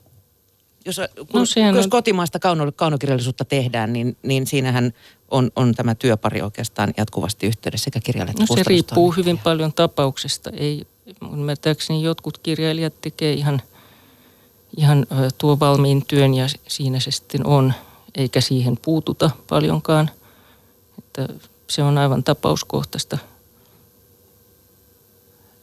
Jos, 0.86 1.00
kun, 1.16 1.40
no, 1.40 1.76
jos 1.76 1.86
on... 1.86 1.90
kotimaista 1.90 2.38
kauno, 2.38 2.72
kaunokirjallisuutta 2.72 3.44
tehdään, 3.44 3.92
niin, 3.92 4.16
niin 4.22 4.46
siinähän 4.46 4.92
on, 5.30 5.50
on 5.56 5.74
tämä 5.74 5.94
työpari 5.94 6.42
oikeastaan 6.42 6.94
jatkuvasti 6.96 7.46
yhteydessä 7.46 7.84
sekä 7.84 8.00
kirjailijan 8.00 8.36
No 8.40 8.56
se 8.56 8.62
riippuu 8.66 9.10
hyvin 9.10 9.38
paljon 9.38 9.72
tapauksesta. 9.72 10.50
Ei, 10.50 10.86
mun 11.20 11.38
ymmärtääkseni 11.38 12.02
jotkut 12.02 12.38
kirjailijat 12.38 13.00
tekee 13.00 13.32
ihan– 13.32 13.62
ihan 14.76 15.06
tuo 15.38 15.60
valmiin 15.60 16.06
työn 16.06 16.34
ja 16.34 16.46
siinä 16.68 17.00
se 17.00 17.10
sitten 17.10 17.46
on, 17.46 17.72
eikä 18.14 18.40
siihen 18.40 18.78
puututa 18.82 19.30
paljonkaan. 19.48 20.10
Että 20.98 21.28
se 21.66 21.82
on 21.82 21.98
aivan 21.98 22.24
tapauskohtaista. 22.24 23.18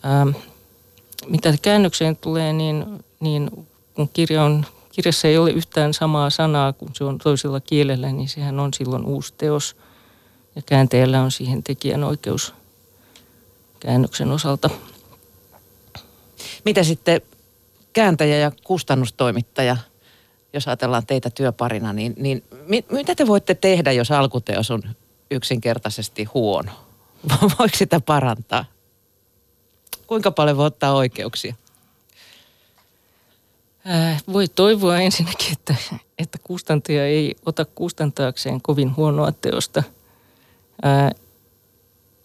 Ähm, 0.06 0.30
mitä 1.28 1.54
käännökseen 1.62 2.18
tulee, 2.18 2.54
niin, 2.54 3.04
niin 3.20 3.68
kun 3.94 4.10
kirja 4.14 4.44
on, 4.44 4.66
kirjassa 4.92 5.28
ei 5.28 5.38
ole 5.38 5.52
yhtään 5.52 5.94
samaa 5.94 6.30
sanaa, 6.30 6.74
kun 6.74 6.90
se 6.94 7.04
on 7.04 7.18
toisella 7.18 7.60
kielellä, 7.60 8.12
niin 8.12 8.30
sehän 8.30 8.60
on 8.60 8.74
silloin 8.74 9.06
uusi 9.06 9.34
teos. 9.38 9.76
Ja 10.56 10.62
käänteellä 10.62 11.22
on 11.22 11.32
siihen 11.32 11.64
tekijän 11.64 12.04
oikeus 12.04 12.54
käännöksen 13.80 14.32
osalta. 14.32 14.70
Mitä 16.66 16.84
sitten 16.84 17.22
kääntäjä 17.94 18.38
ja 18.38 18.52
kustannustoimittaja, 18.64 19.78
jos 20.54 20.68
ajatellaan 20.68 21.06
teitä 21.06 21.30
työparina, 21.30 21.94
niin, 21.94 22.14
niin 22.18 22.44
mit, 22.68 22.92
mitä 22.92 23.16
te 23.16 23.28
voitte 23.28 23.56
tehdä, 23.56 23.92
jos 23.92 24.12
alkuteos 24.12 24.72
on 24.72 24.84
yksinkertaisesti 25.32 26.24
huono? 26.24 26.72
Voiko 27.60 27.78
sitä 27.78 28.00
parantaa? 28.00 28.66
Kuinka 30.08 30.32
paljon 30.32 30.58
voi 30.58 30.66
ottaa 30.66 30.94
oikeuksia? 30.94 31.56
Äh, 33.90 34.24
voi 34.34 34.48
toivoa 34.48 35.00
ensinnäkin, 35.00 35.52
että, 35.52 35.76
että 36.18 36.38
kustantaja 36.44 37.06
ei 37.06 37.36
ota 37.46 37.66
kustantaakseen 37.66 38.62
kovin 38.62 38.96
huonoa 38.96 39.32
teosta. 39.32 39.84
Äh, 40.86 41.12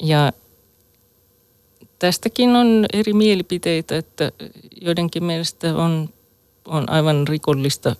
ja 0.00 0.32
tästäkin 1.99 2.57
on 2.57 2.87
eri 2.93 3.12
mielipiteitä, 3.12 3.97
että 3.97 4.33
joidenkin 4.81 5.25
mielestä 5.25 5.76
on, 5.76 6.09
on 6.65 6.91
aivan 6.91 7.29
rikollista 7.29 7.97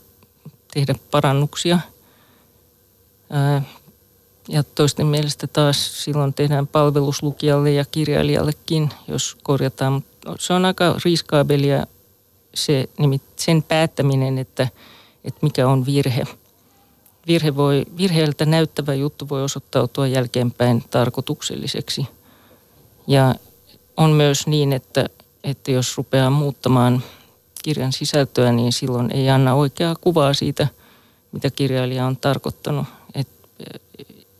tehdä 0.75 0.95
parannuksia. 1.11 1.79
ja 4.49 4.62
toisten 4.62 5.07
mielestä 5.07 5.47
taas 5.47 6.05
silloin 6.05 6.35
tehdään 6.35 6.67
palveluslukijalle 6.67 7.73
ja 7.73 7.85
kirjailijallekin, 7.85 8.91
jos 9.09 9.37
korjataan. 9.43 10.05
Se 10.38 10.53
on 10.53 10.65
aika 10.65 10.97
riskaabelia 11.05 11.87
se, 12.55 12.88
sen 13.37 13.62
päättäminen, 13.62 14.38
että, 14.38 14.69
että 15.25 15.41
mikä 15.43 15.69
on 15.69 15.87
virhe. 15.87 16.25
Virhe 17.26 17.57
voi, 17.57 17.87
virheeltä 17.97 18.47
näyttävä 18.47 18.95
juttu 18.95 19.29
voi 19.29 19.43
osoittautua 19.43 20.07
jälkeenpäin 20.07 20.85
tarkoitukselliseksi. 20.91 22.07
Ja 23.07 23.35
on 23.97 24.11
myös 24.11 24.47
niin, 24.47 24.73
että, 24.73 25.09
että 25.45 25.71
jos 25.71 25.97
rupeaa 25.97 26.31
muuttamaan 26.31 27.03
kirjan 27.62 27.93
sisältöä, 27.93 28.53
niin 28.53 28.73
silloin 28.73 29.11
ei 29.12 29.31
anna 29.31 29.55
oikeaa 29.55 29.97
kuvaa 30.00 30.35
siitä, 30.35 30.69
mitä 31.33 31.50
kirjailija 31.50 32.07
on 32.07 32.17
tarkoittanut. 32.17 32.87
Et 33.15 33.29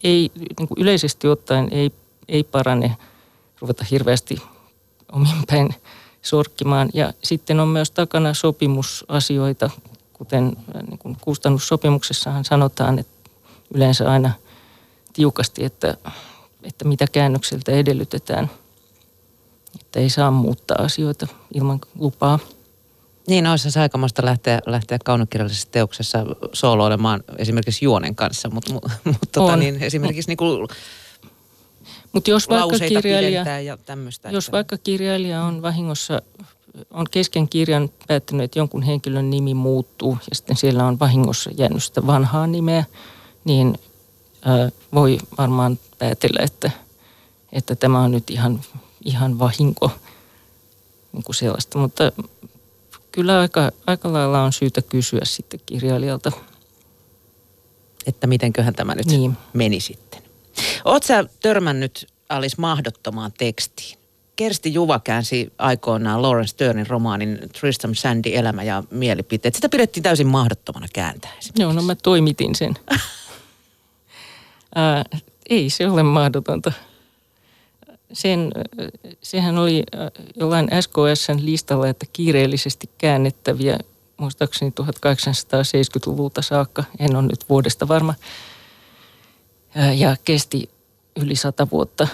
ei, 0.05 0.31
niin 0.59 0.69
kuin 0.69 0.79
yleisesti 0.83 1.29
ottaen 1.29 1.69
ei, 1.71 1.93
ei 2.29 2.45
parane 2.45 2.97
ruveta 3.61 3.85
hirveästi 3.91 4.43
omin 5.13 5.43
päin 5.51 5.75
sorkkimaan. 6.23 6.89
Ja 6.95 7.13
sitten 7.23 7.61
on 7.61 7.69
myös 7.69 7.91
takana 7.91 8.35
sopimusasioita, 8.35 9.71
kuten 10.13 10.57
niin 10.87 10.99
kuin 10.99 11.17
kustannussopimuksessahan 11.21 12.45
sanotaan, 12.45 12.99
että 12.99 13.31
yleensä 13.75 14.11
aina 14.11 14.31
tiukasti, 15.13 15.65
että, 15.65 15.97
että 16.63 16.85
mitä 16.85 17.07
käännökseltä 17.13 17.73
edellytetään, 17.73 18.51
että 19.81 20.01
ei 20.01 20.11
saa 20.11 20.31
muuttaa 20.31 20.83
asioita 20.83 21.27
ilman 21.55 21.81
lupaa. 21.99 22.39
Niin, 23.29 23.47
olisi 23.47 23.79
aikamoista 23.79 24.25
lähteä, 24.25 24.61
lähteä 24.67 24.99
kaunokirjallisessa 25.05 25.69
teoksessa 25.71 26.27
sooloilemaan 26.53 27.25
esimerkiksi 27.39 27.85
juonen 27.85 28.15
kanssa, 28.15 28.51
mutta 28.51 28.73
mut, 28.73 28.85
mut, 29.05 29.17
tota, 29.33 29.57
niin, 29.57 29.83
esimerkiksi 29.83 30.31
niin 30.31 30.37
kuin 30.37 30.69
Mut 32.13 32.29
jos 32.29 32.49
vaikka 32.49 32.79
kirjailija, 32.89 33.61
ja 33.61 33.77
tämmöistä. 33.77 34.31
Jos 34.31 34.45
että... 34.45 34.57
vaikka 34.57 34.79
kirjailija 34.79 35.43
on 35.43 35.63
vahingossa, 35.63 36.23
on 36.91 37.07
kesken 37.11 37.49
kirjan 37.49 37.91
päättänyt, 38.09 38.45
että 38.45 38.59
jonkun 38.59 38.83
henkilön 38.83 39.31
nimi 39.31 39.55
muuttuu 39.55 40.19
ja 40.31 40.37
sitten 40.37 40.57
siellä 40.57 40.87
on 40.87 40.99
vahingossa 40.99 41.51
jäänyt 41.59 41.85
sitä 41.85 42.07
vanhaa 42.07 42.47
nimeä, 42.47 42.85
niin 43.45 43.79
ää, 44.43 44.71
voi 44.95 45.19
varmaan 45.39 45.79
päätellä, 45.99 46.41
että, 46.43 46.71
että 47.53 47.77
tämä 47.77 48.01
on 48.01 48.11
nyt 48.11 48.31
ihan, 48.31 48.61
ihan 49.07 49.39
vahinko 49.39 49.91
niin 51.13 51.25
kuin 51.25 51.37
sellaista. 51.37 51.79
Mutta 51.79 52.13
kyllä 53.13 53.41
aika, 53.41 53.71
aika 53.87 54.13
lailla 54.13 54.43
on 54.43 54.53
syytä 54.53 54.83
kysyä 54.83 55.21
sitten 55.25 55.61
kirjailijalta. 55.67 56.33
Että 58.07 58.27
mitenköhän 58.27 58.75
tämä 58.75 58.95
nyt 58.95 59.07
niin. 59.07 59.37
meni 59.53 59.81
sitten. 59.81 60.23
Oletko 60.85 61.07
sä 61.07 61.25
törmännyt 61.43 62.07
Alice 62.29 62.57
mahdottomaan 62.59 63.33
tekstiin? 63.39 63.99
Kersti 64.37 64.75
Juva 64.75 65.01
käänsi 65.01 65.53
aikoinaan 65.59 66.23
Lawrence 66.23 66.51
Sternin 66.51 66.87
romaanin 66.87 67.39
Tristram 67.61 67.95
Sandy 67.95 68.31
elämä 68.35 68.63
ja 68.63 68.83
mielipiteet. 68.91 69.55
Sitä 69.55 69.69
pidettiin 69.69 70.03
täysin 70.03 70.27
mahdottomana 70.27 70.87
kääntää. 70.93 71.33
Joo, 71.59 71.73
no 71.73 71.83
mä 71.83 71.95
toimitin 71.95 72.55
sen. 72.55 72.75
Ää, 74.75 75.05
ei 75.51 75.71
se 75.71 75.89
ole 75.89 76.03
mahdotonta. 76.03 76.73
Sen, 78.13 78.53
sehän 79.23 79.59
oli 79.59 79.85
jollain 80.37 80.69
SKSn 80.81 81.39
listalla, 81.45 81.89
että 81.89 82.07
kiireellisesti 82.13 82.91
käännettäviä, 82.99 83.79
muistaakseni 84.17 84.73
1870-luvulta 84.81 86.43
saakka, 86.43 86.85
en 86.99 87.17
ole 87.17 87.27
nyt 87.27 87.49
vuodesta 87.49 87.89
varma, 87.89 88.15
ja 89.97 90.17
kesti 90.25 90.71
yli 91.21 91.37
sata 91.37 91.67
vuotta 91.73 92.09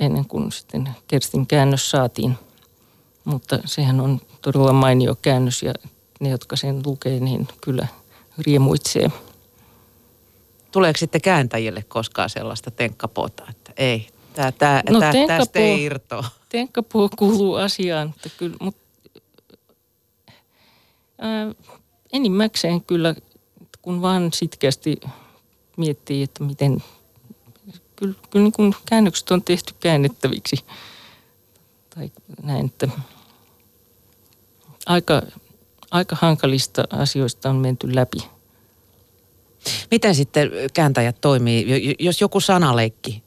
ennen 0.00 0.24
kuin 0.24 0.52
sitten 0.52 0.88
Kerstin 1.08 1.46
käännös 1.46 1.90
saatiin. 1.90 2.38
Mutta 3.24 3.58
sehän 3.64 4.00
on 4.00 4.20
todella 4.42 4.72
mainio 4.72 5.16
käännös 5.22 5.62
ja 5.62 5.74
ne, 6.20 6.28
jotka 6.28 6.56
sen 6.56 6.82
lukee, 6.86 7.20
niin 7.20 7.48
kyllä 7.60 7.86
riemuitsee. 8.38 9.10
Tuleeko 10.72 10.98
sitten 10.98 11.20
kääntäjille 11.20 11.82
koskaan 11.82 12.30
sellaista 12.30 12.70
tenkkapoota, 12.70 13.44
että 13.50 13.72
ei, 13.76 14.08
tää, 14.40 14.52
tää, 14.52 14.82
no, 14.90 15.00
tää, 15.00 15.12
tästä 15.26 15.58
ei 15.58 15.82
irtoa? 15.82 16.24
Tenkkapoo 16.48 17.08
kuuluu 17.18 17.54
asiaan, 17.54 18.08
että 18.08 18.28
kyllä, 18.36 18.56
mutta 18.60 18.80
ää, 21.18 21.54
enimmäkseen 22.12 22.80
kyllä, 22.80 23.14
kun 23.82 24.02
vaan 24.02 24.32
sitkeästi 24.32 25.00
miettii, 25.76 26.22
että 26.22 26.44
miten, 26.44 26.82
kyllä, 27.96 28.14
kyllä 28.30 28.42
niin 28.42 28.52
kuin 28.52 28.74
käännökset 28.86 29.30
on 29.30 29.42
tehty 29.42 29.74
käännettäviksi. 29.80 30.56
Tai 31.94 32.10
näin, 32.42 32.66
että 32.66 32.88
aika, 34.86 35.22
aika 35.90 36.16
hankalista 36.20 36.84
asioista 36.90 37.50
on 37.50 37.56
menty 37.56 37.94
läpi. 37.94 38.18
Miten 39.90 40.14
sitten 40.14 40.50
kääntäjät 40.74 41.20
toimii, 41.20 41.96
jos 41.98 42.20
joku 42.20 42.40
sanaleikki 42.40 43.22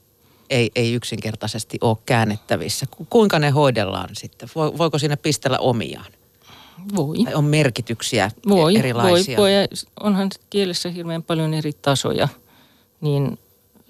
ei, 0.54 0.72
ei 0.76 0.94
yksinkertaisesti 0.94 1.78
ole 1.82 1.98
käännettävissä? 2.06 2.86
Kuinka 3.10 3.40
ne 3.40 3.50
hoidellaan 3.50 4.10
sitten? 4.14 4.50
Voiko 4.56 4.98
siinä 4.98 5.18
pistellä 5.18 5.60
omiaan? 5.60 6.12
Voi. 6.96 7.18
Tai 7.24 7.34
on 7.34 7.46
merkityksiä 7.46 8.32
voi, 8.50 8.78
erilaisia? 8.78 9.38
Voi, 9.38 9.52
voi. 9.52 9.54
Ja 9.54 9.68
onhan 10.00 10.30
kielessä 10.50 10.90
hirveän 10.90 11.24
paljon 11.24 11.54
eri 11.54 11.74
tasoja– 11.74 12.28
niin 13.04 13.40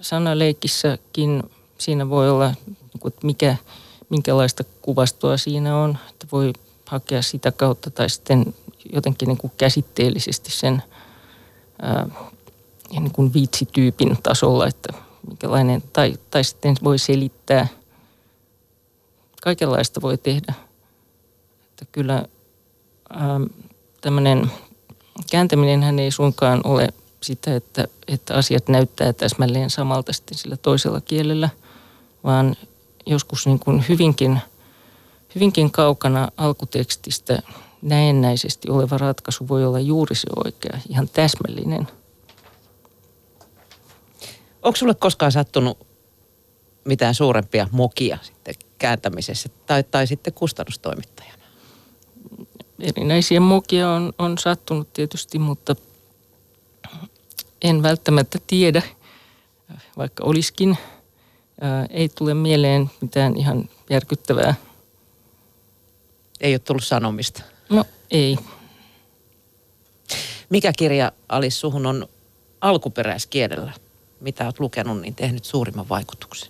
sanaleikissäkin 0.01 1.43
siinä 1.77 2.09
voi 2.09 2.29
olla, 2.29 2.53
niin 2.71 3.13
mikä, 3.23 3.55
minkälaista 4.09 4.63
kuvastoa 4.81 5.37
siinä 5.37 5.77
on, 5.77 5.97
että 6.09 6.27
voi 6.31 6.53
hakea 6.85 7.21
sitä 7.21 7.51
kautta 7.51 7.89
tai 7.89 8.09
sitten 8.09 8.53
jotenkin 8.93 9.27
niin 9.27 9.37
kuin 9.37 9.51
käsitteellisesti 9.57 10.51
sen 10.51 10.83
ää, 11.81 12.09
niin 12.89 13.11
kuin 13.11 13.33
viitsityypin 13.33 14.17
tasolla, 14.23 14.67
että 14.67 14.93
minkälainen, 15.27 15.83
tai, 15.93 16.13
tai 16.31 16.43
sitten 16.43 16.75
voi 16.83 16.99
selittää, 16.99 17.67
kaikenlaista 19.43 20.01
voi 20.01 20.17
tehdä. 20.17 20.53
Että 21.69 21.85
kyllä 21.91 22.25
ää, 23.09 23.39
tämmöinen 24.01 24.51
kääntäminen 25.31 25.83
hän 25.83 25.99
ei 25.99 26.11
suinkaan 26.11 26.61
ole 26.63 26.93
sitä, 27.21 27.55
että, 27.55 27.87
että 28.07 28.33
asiat 28.33 28.67
näyttää 28.67 29.13
täsmälleen 29.13 29.69
samalta 29.69 30.13
sitten 30.13 30.37
sillä 30.37 30.57
toisella 30.57 31.01
kielellä, 31.01 31.49
vaan 32.23 32.55
joskus 33.05 33.45
niin 33.45 33.59
kuin 33.59 33.85
hyvinkin, 33.89 34.39
hyvinkin 35.35 35.71
kaukana 35.71 36.27
alkutekstistä 36.37 37.39
näennäisesti 37.81 38.69
oleva 38.69 38.97
ratkaisu 38.97 39.47
voi 39.47 39.65
olla 39.65 39.79
juuri 39.79 40.15
se 40.15 40.27
oikea, 40.45 40.77
ihan 40.89 41.09
täsmällinen. 41.13 41.87
Onko 44.63 44.75
sulle 44.75 44.95
koskaan 44.95 45.31
sattunut 45.31 45.87
mitään 46.85 47.15
suurempia 47.15 47.67
mokia 47.71 48.17
sitten 48.21 48.55
kääntämisessä 48.77 49.49
tai, 49.65 49.83
tai 49.83 50.07
sitten 50.07 50.33
kustannustoimittajana? 50.33 51.43
Erinäisiä 52.79 53.39
mokia 53.39 53.89
on, 53.89 54.13
on 54.17 54.37
sattunut 54.37 54.93
tietysti, 54.93 55.39
mutta– 55.39 55.75
en 57.63 57.83
välttämättä 57.83 58.39
tiedä, 58.47 58.81
vaikka 59.97 60.23
olisikin. 60.23 60.77
Ei 61.89 62.09
tule 62.09 62.33
mieleen 62.33 62.91
mitään 63.01 63.37
ihan 63.37 63.69
järkyttävää. 63.89 64.55
Ei 66.41 66.53
ole 66.53 66.59
tullut 66.59 66.83
sanomista? 66.83 67.43
No 67.69 67.85
ei. 68.11 68.37
Mikä 70.49 70.73
kirja 70.77 71.11
Alice 71.29 71.55
suhun 71.55 71.85
on 71.85 72.07
alkuperäiskielellä, 72.61 73.71
mitä 74.23 74.45
olet 74.45 74.59
lukenut, 74.59 75.01
niin 75.01 75.15
tehnyt 75.15 75.45
suurimman 75.45 75.89
vaikutuksen? 75.89 76.49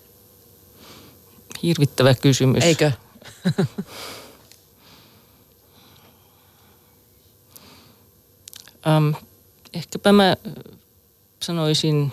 Hirvittävä 1.63 2.13
kysymys. 2.13 2.63
Eikö? 2.63 2.91
um, 8.87 9.15
ehkäpä 9.73 10.11
mä 10.11 10.37
sanoisin, 11.39 12.11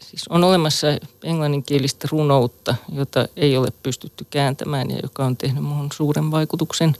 siis 0.00 0.28
on 0.28 0.44
olemassa 0.44 0.86
englanninkielistä 1.22 2.08
runoutta, 2.10 2.74
jota 2.92 3.28
ei 3.36 3.56
ole 3.56 3.68
pystytty 3.82 4.26
kääntämään 4.30 4.90
ja 4.90 4.98
joka 5.02 5.24
on 5.24 5.36
tehnyt 5.36 5.64
muuhun 5.64 5.92
suuren 5.92 6.30
vaikutuksen, 6.30 6.96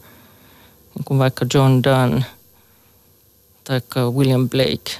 niin 0.94 1.05
kuin 1.05 1.18
vaikka 1.18 1.46
John 1.55 1.83
Donne 1.83 2.24
tai 3.64 3.81
William 4.12 4.48
Blake 4.48 4.90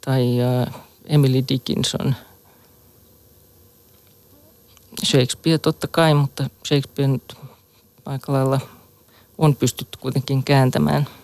tai 0.00 0.22
uh, 0.66 0.85
Emily 1.06 1.44
Dickinson. 1.48 2.14
Shakespeare 5.04 5.58
totta 5.58 5.86
kai, 5.86 6.14
mutta 6.14 6.50
Shakespeare 6.66 7.12
nyt 7.12 7.34
aika 8.06 8.32
lailla 8.32 8.60
on 9.38 9.56
pystytty 9.56 9.98
kuitenkin 9.98 10.44
kääntämään– 10.44 11.06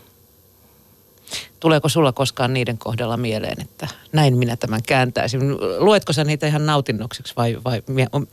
Tuleeko 1.61 1.89
sulla 1.89 2.13
koskaan 2.13 2.55
niiden 2.55 2.79
kohdalla 2.79 3.17
mieleen, 3.17 3.63
että 3.63 3.89
näin 4.13 4.37
minä 4.37 4.57
tämän 4.57 4.83
kääntäisin? 4.83 5.41
Luetko 5.79 6.13
sä 6.13 6.25
niitä 6.25 6.47
ihan 6.47 6.67
nautinnokseksi 6.67 7.35
vai, 7.37 7.59
vai 7.65 7.83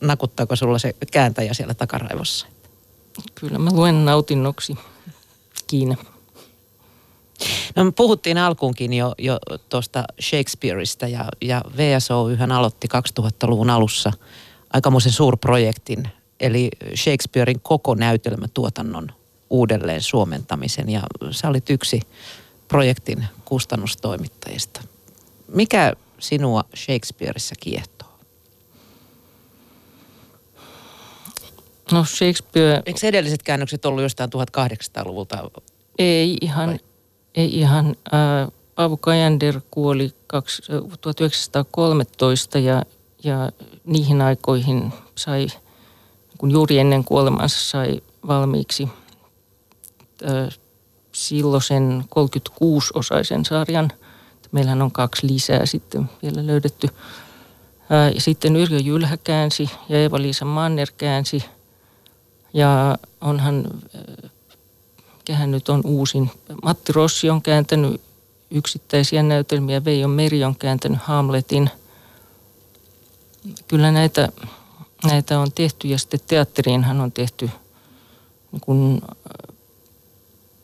nakuttaako 0.01 0.55
sulla 0.55 0.79
se 0.79 0.95
kääntäjä 1.11 1.53
siellä 1.53 1.73
takaraivossa? 1.73 2.47
Kyllä 3.35 3.59
mä 3.59 3.69
luen 3.71 4.05
nautinnoksi. 4.05 4.75
Kiina. 5.67 5.95
No 7.75 7.83
me 7.83 7.91
puhuttiin 7.91 8.37
alkuunkin 8.37 8.93
jo, 8.93 9.15
jo 9.17 9.39
tuosta 9.69 10.03
Shakespeareista 10.21 11.07
ja, 11.07 11.25
ja 11.41 11.61
VSO 11.77 12.29
yhä 12.29 12.47
aloitti 12.53 12.87
2000-luvun 13.21 13.69
alussa 13.69 14.11
aikamoisen 14.73 15.11
suurprojektin, 15.11 16.07
eli 16.39 16.69
Shakespearein 16.95 17.59
koko 17.61 17.95
näytelmätuotannon 17.95 19.07
uudelleen 19.49 20.01
suomentamisen 20.01 20.89
ja 20.89 21.01
sä 21.31 21.49
olit 21.49 21.69
yksi 21.69 22.01
projektin 22.67 23.25
kustannustoimittajista. 23.45 24.81
Mikä 25.47 25.93
sinua 26.19 26.63
Shakespeareissa 26.75 27.55
kiehtoo? 27.59 28.09
No 31.91 32.05
Shakespeare... 32.05 32.83
Eikö 32.85 32.99
edelliset 33.07 33.43
käännökset 33.43 33.85
ollut 33.85 34.03
jostain 34.03 34.29
1800-luvulta? 34.29 35.51
Ei 35.99 36.37
ihan, 36.41 36.79
ei 37.35 37.59
ihan. 37.59 37.95
Äh, 38.13 38.51
Paavo 38.79 38.97
Kajander 38.97 39.61
kuoli 39.71 40.13
1913 41.01 42.59
ja, 42.59 42.83
ja 43.23 43.51
niihin 43.85 44.21
aikoihin 44.21 44.93
sai, 45.15 45.47
kun 46.37 46.51
juuri 46.51 46.79
ennen 46.79 47.03
kuolemansa 47.03 47.59
sai 47.59 48.01
valmiiksi 48.27 48.89
äh, 50.29 50.59
silloisen 51.11 52.03
36-osaisen 52.05 53.45
sarjan. 53.45 53.91
Meillähän 54.51 54.81
on 54.81 54.91
kaksi 54.91 55.27
lisää 55.27 55.65
sitten 55.65 56.09
vielä 56.23 56.47
löydetty. 56.47 56.87
Äh, 56.87 58.13
ja 58.15 58.21
sitten 58.21 58.55
Yrjö 58.55 58.79
Jylhä 58.79 59.17
käänsi 59.17 59.69
ja 59.89 60.03
Eva-Liisa 60.03 60.45
Manner 60.45 60.87
käänsi. 60.97 61.45
Ja 62.53 62.97
onhan, 63.21 63.65
kehän 65.29 65.51
nyt 65.51 65.69
on 65.69 65.81
uusin, 65.85 66.31
Matti 66.63 66.93
Rossi 66.93 67.29
on 67.29 67.41
kääntänyt 67.41 68.01
yksittäisiä 68.51 69.23
näytelmiä, 69.23 69.85
Veijo 69.85 70.07
Meri 70.07 70.43
on 70.43 70.55
kääntänyt 70.55 70.99
Hamletin. 71.01 71.69
Kyllä 73.67 73.91
näitä, 73.91 74.29
näitä 75.03 75.39
on 75.39 75.51
tehty 75.51 75.87
ja 75.87 75.97
sitten 75.97 76.19
teatteriinhan 76.27 77.01
on 77.01 77.11
tehty, 77.11 77.49
niin 78.51 78.61
kun, 78.61 79.01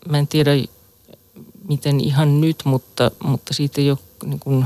mä 0.09 0.17
en 0.17 0.27
tiedä 0.27 0.51
miten 1.67 1.99
ihan 1.99 2.41
nyt, 2.41 2.57
mutta, 2.63 3.11
mutta 3.23 3.53
siitä 3.53 3.81
ei 3.81 3.91
ole, 3.91 3.99
niin 4.23 4.39
kun, 4.39 4.65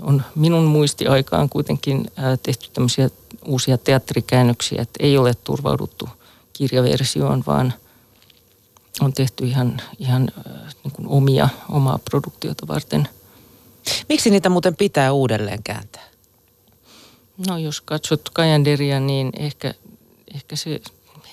on 0.00 0.22
minun 0.34 0.64
muistiaikaan 0.64 1.48
kuitenkin 1.48 2.10
tehty 2.42 2.70
tämmöisiä 2.72 3.10
uusia 3.44 3.78
teatterikäännöksiä, 3.78 4.82
että 4.82 5.04
ei 5.04 5.18
ole 5.18 5.34
turvauduttu 5.34 6.08
kirjaversioon, 6.52 7.44
vaan– 7.46 7.74
on 9.00 9.12
tehty 9.12 9.46
ihan, 9.46 9.82
ihan 9.98 10.28
niin 10.84 10.92
kuin 10.92 11.08
omia, 11.08 11.48
omaa 11.68 11.98
produktiota 12.10 12.68
varten. 12.68 13.08
Miksi 14.08 14.30
niitä 14.30 14.48
muuten 14.48 14.76
pitää 14.76 15.12
uudelleen 15.12 15.62
kääntää? 15.62 16.08
No 17.48 17.58
jos 17.58 17.80
katsot 17.80 18.28
Kajanderia, 18.32 19.00
niin 19.00 19.32
ehkä, 19.38 19.74
ehkä 20.34 20.56
se 20.56 20.80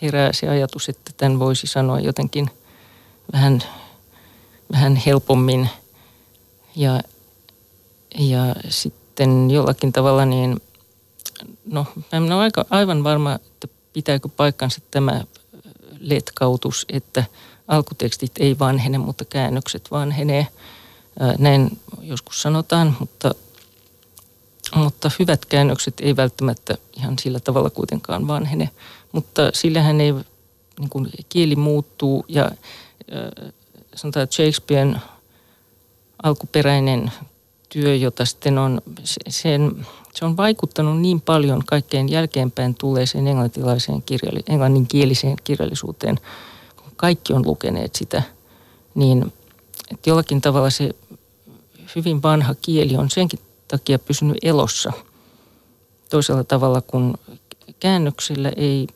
herää 0.02 0.34
se 0.34 0.50
ajatus, 0.50 0.90
että 0.90 1.12
tämän 1.18 1.40
voisi 1.40 1.68
sanoa 1.68 2.00
jotenkin 2.00 2.50
vähän, 3.34 3.64
vähän 4.72 4.96
helpommin. 4.96 5.70
Ja, 6.76 7.02
ja 8.20 8.56
sitten 8.70 9.52
jollakin 9.52 9.94
tavalla 9.94 10.26
niin, 10.26 10.62
no 11.66 11.86
mä 11.96 12.18
en 12.18 12.24
ole 12.24 12.44
aika, 12.44 12.66
aivan 12.70 13.04
varma, 13.04 13.36
että 13.36 13.68
pitääkö 13.94 14.30
paikkansa 14.30 14.82
tämä 14.92 15.24
letkautus, 16.06 16.86
että– 16.90 17.24
alkutekstit 17.68 18.32
ei 18.40 18.60
vanhene, 18.60 18.98
mutta 18.98 19.26
käännökset 19.26 19.92
vanhenee. 19.92 20.48
Näin 21.38 21.80
joskus 22.02 22.42
sanotaan, 22.42 22.98
mutta, 23.00 23.36
mutta 24.76 25.12
hyvät 25.20 25.46
käännökset 25.46 25.94
ei 26.00 26.16
välttämättä 26.16 26.78
ihan 26.98 27.20
sillä 27.20 27.40
tavalla 27.40 27.70
kuitenkaan 27.70 28.28
vanhene. 28.28 28.70
Mutta 29.12 29.42
sillähän 29.54 30.02
ei, 30.02 30.14
niin 30.80 30.90
kuin 30.90 31.10
kieli 31.30 31.56
muuttuu 31.56 32.26
ja 32.28 32.52
sanotaan, 33.96 34.24
että 34.24 34.36
Shakespearen 34.36 35.02
alkuperäinen 36.24 37.12
työ, 37.70 37.96
jota 37.96 38.26
sitten 38.26 38.58
on, 38.58 38.82
sen, 39.30 39.86
se 40.16 40.26
on 40.26 40.38
vaikuttanut 40.38 41.02
niin 41.02 41.22
paljon 41.22 41.62
kaikkein 41.66 42.10
jälkeenpäin 42.10 42.76
tulleeseen 42.76 43.28
englantilaiseen 43.28 44.02
kirjalli, 44.02 44.44
englanninkieliseen 44.48 45.38
kirjallisuuteen– 45.44 46.20
kaikki 46.96 47.34
on 47.34 47.46
lukeneet 47.46 47.96
sitä, 47.96 48.24
niin 48.96 49.34
että 49.92 50.10
jollakin 50.10 50.42
tavalla 50.42 50.70
se 50.70 50.96
hyvin 51.96 52.24
vanha 52.24 52.56
kieli 52.56 52.98
on 52.98 53.10
senkin 53.10 53.40
takia 53.68 54.00
pysynyt 54.00 54.38
elossa. 54.44 54.92
Toisella 56.10 56.44
tavalla 56.44 56.82
kuin 56.82 57.14
käännöksillä 57.80 58.50
ei, 58.50 58.88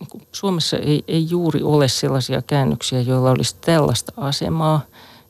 niin 0.00 0.26
Suomessa 0.32 0.76
ei, 0.76 1.04
ei 1.08 1.26
juuri 1.30 1.62
ole 1.62 1.88
sellaisia 1.88 2.42
käännöksiä, 2.42 3.00
joilla 3.00 3.30
olisi 3.30 3.56
tällaista 3.60 4.12
asemaa, 4.16 4.80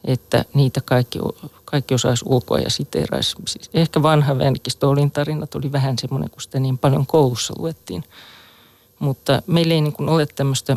että 0.04 0.44
niitä 0.54 0.80
kaikki, 0.84 1.18
kaikki 1.64 1.94
osaisi 1.94 2.24
ulkoa 2.28 2.58
ja 2.58 2.70
siteeraisi. 2.70 3.36
Siis 3.46 3.70
ehkä 3.74 4.02
vanha 4.02 4.38
Vännikki 4.38 4.70
Stolin 4.70 5.10
tarinat 5.10 5.54
oli 5.54 5.72
vähän 5.72 5.98
semmoinen, 5.98 6.30
kun 6.30 6.42
sitä 6.42 6.60
niin 6.60 6.78
paljon 6.78 7.06
koulussa 7.06 7.54
luettiin. 7.58 8.04
Mutta 8.98 9.42
meillä 9.46 9.74
ei 9.74 9.80
niin 9.80 9.92
kuin 9.92 10.08
ole 10.08 10.26
tämmöistä 10.26 10.76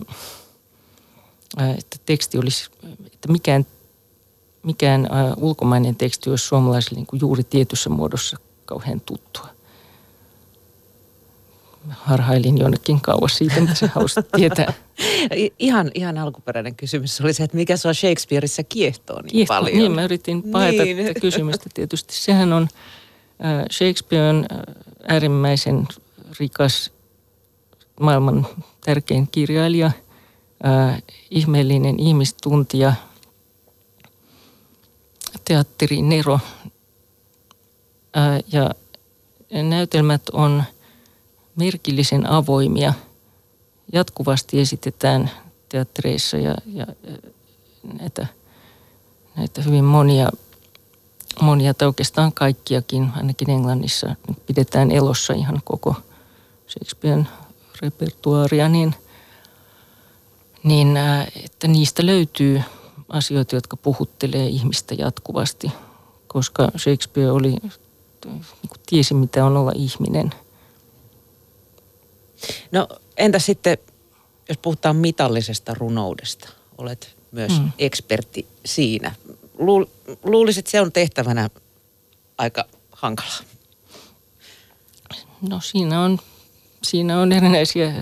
että 1.78 1.98
teksti 2.06 2.38
olisi, 2.38 2.70
että 3.06 3.32
mikään, 3.32 3.66
mikään 4.64 5.10
ulkomainen 5.38 5.96
teksti 5.96 6.30
olisi 6.30 6.46
suomalaisille 6.46 6.96
niin 6.96 7.08
kuin 7.08 7.20
juuri 7.20 7.44
tietyssä 7.44 7.90
muodossa 7.90 8.38
kauhean 8.66 9.02
tuttua. 9.02 9.48
Harhailin 11.90 12.58
jonnekin 12.58 13.02
kauas 13.02 13.38
siitä, 13.38 13.62
mitä 13.62 13.76
se 13.76 13.88
halusi 13.88 14.20
tietää. 14.38 14.74
ihan, 15.60 15.92
ihan 15.94 16.18
alkuperäinen 16.18 16.76
kysymys 16.76 17.22
oli 17.22 17.34
se, 17.34 17.44
että 17.44 17.58
mikä 17.58 17.76
on 17.86 17.96
Shakespeareissa 17.96 18.64
kiehtoo 18.64 19.22
niin 19.22 19.32
Kiehto, 19.32 19.54
paljon. 19.54 19.78
Niin, 19.78 19.92
mä 19.92 20.04
yritin 20.04 20.44
paeta 20.44 20.84
niin. 20.84 21.08
tätä 21.08 21.20
kysymystä 21.20 21.70
tietysti. 21.74 22.14
Sehän 22.16 22.54
on, 22.54 22.68
Shakespeare 23.72 24.30
on 24.30 24.46
äärimmäisen 25.08 25.88
rikas 26.40 26.92
maailman 28.00 28.48
tärkein 28.86 29.28
kirjailija– 29.32 29.92
äh, 30.66 31.04
ihmeellinen 31.32 32.00
ihmistuntija, 32.00 32.94
teatteri 35.46 36.02
Nero. 36.02 36.40
Äh, 38.18 38.44
ja 38.52 38.70
näytelmät 39.64 40.22
on 40.30 40.64
merkillisen 41.56 42.30
avoimia. 42.30 42.94
Jatkuvasti 43.94 44.60
esitetään 44.60 45.32
teattereissa 45.70 46.38
ja, 46.38 46.56
ja 46.66 46.88
näitä, 48.00 48.28
näitä 49.36 49.62
hyvin 49.62 49.84
monia, 49.84 50.30
monia 51.42 51.74
tai 51.74 51.88
oikeastaan 51.88 52.34
kaikkiakin, 52.34 53.12
ainakin 53.16 53.50
Englannissa, 53.50 54.16
pidetään 54.46 54.92
elossa 54.92 55.34
ihan 55.34 55.62
koko 55.64 55.96
Shakespearen 56.68 57.28
repertuaaria, 57.82 58.70
niin 58.70 58.96
niin 60.64 60.98
äh, 60.98 61.28
että 61.44 61.68
niistä 61.68 62.06
löytyy 62.06 62.62
asioita, 63.10 63.56
jotka 63.56 63.78
puhuttelee 63.78 64.48
ihmistä 64.48 64.96
jatkuvasti, 64.98 65.72
koska 66.28 66.72
Shakespeare 66.78 67.32
oli, 67.32 67.50
niin 67.50 68.42
tiesi 68.86 69.14
mitä 69.14 69.46
on 69.46 69.58
olla 69.58 69.72
ihminen. 69.76 70.34
No 72.72 72.88
entä 73.18 73.40
sitten, 73.40 73.78
jos 74.50 74.58
puhutaan 74.58 74.96
mitallisesta 74.96 75.74
runoudesta, 75.74 76.50
olet 76.78 77.18
myös 77.32 77.60
mm. 77.60 77.72
ekspertti 77.80 78.48
siinä. 78.66 79.16
Luulisit, 80.24 80.60
että 80.60 80.72
se 80.72 80.82
on 80.82 80.92
tehtävänä 80.92 81.50
aika 82.38 82.66
hankala? 82.92 83.34
No 85.50 85.62
siinä 85.62 86.02
on, 86.02 86.20
siinä 86.84 87.20
on 87.20 87.32
erinäisiä 87.32 87.94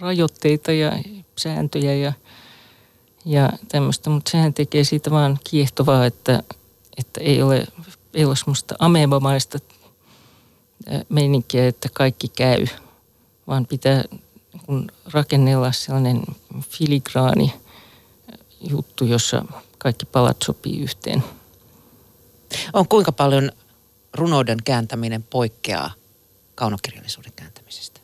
rajoitteita 0.00 0.72
ja 0.72 0.92
sääntöjä 1.38 1.94
ja, 1.94 2.12
ja 3.24 3.50
tämmöistä, 3.68 4.10
mutta 4.10 4.30
sehän 4.30 4.54
tekee 4.54 4.84
siitä 4.84 5.10
vaan 5.10 5.38
kiehtovaa, 5.50 6.06
että, 6.06 6.42
että 6.96 7.20
ei 7.20 7.42
ole, 7.42 7.66
ei 8.14 8.24
ole 8.24 8.36
semmoista 8.36 8.74
amebamaista 8.78 9.58
meininkiä, 11.08 11.68
että 11.68 11.88
kaikki 11.92 12.28
käy, 12.28 12.66
vaan 13.50 13.66
pitää 13.66 14.04
kun 14.66 14.86
rakennella 15.12 15.72
sellainen 15.72 16.22
filigraani 16.60 17.54
juttu, 18.60 19.04
jossa 19.04 19.44
kaikki 19.78 20.06
palat 20.06 20.36
sopii 20.44 20.80
yhteen. 20.80 21.24
On 22.72 22.88
kuinka 22.88 23.12
paljon 23.12 23.52
runouden 24.14 24.58
kääntäminen 24.64 25.22
poikkeaa 25.22 25.90
kaunokirjallisuuden 26.54 27.32
kääntämisestä? 27.36 28.00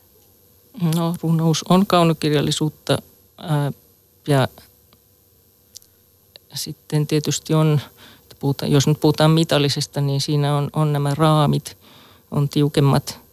No 0.95 1.15
runous 1.23 1.63
on 1.69 1.87
kaunokirjallisuutta 1.87 2.97
ja 4.27 4.47
sitten 6.53 7.07
tietysti 7.07 7.53
on, 7.53 7.81
puhutaan, 8.39 8.71
jos 8.71 8.87
nyt 8.87 8.99
puhutaan 8.99 9.31
mitallisesta, 9.31 10.01
niin 10.01 10.21
siinä 10.21 10.57
on, 10.57 10.69
on 10.73 10.93
nämä 10.93 11.15
raamit, 11.15 11.77
on 12.31 12.49
tiukemmat, 12.49 13.26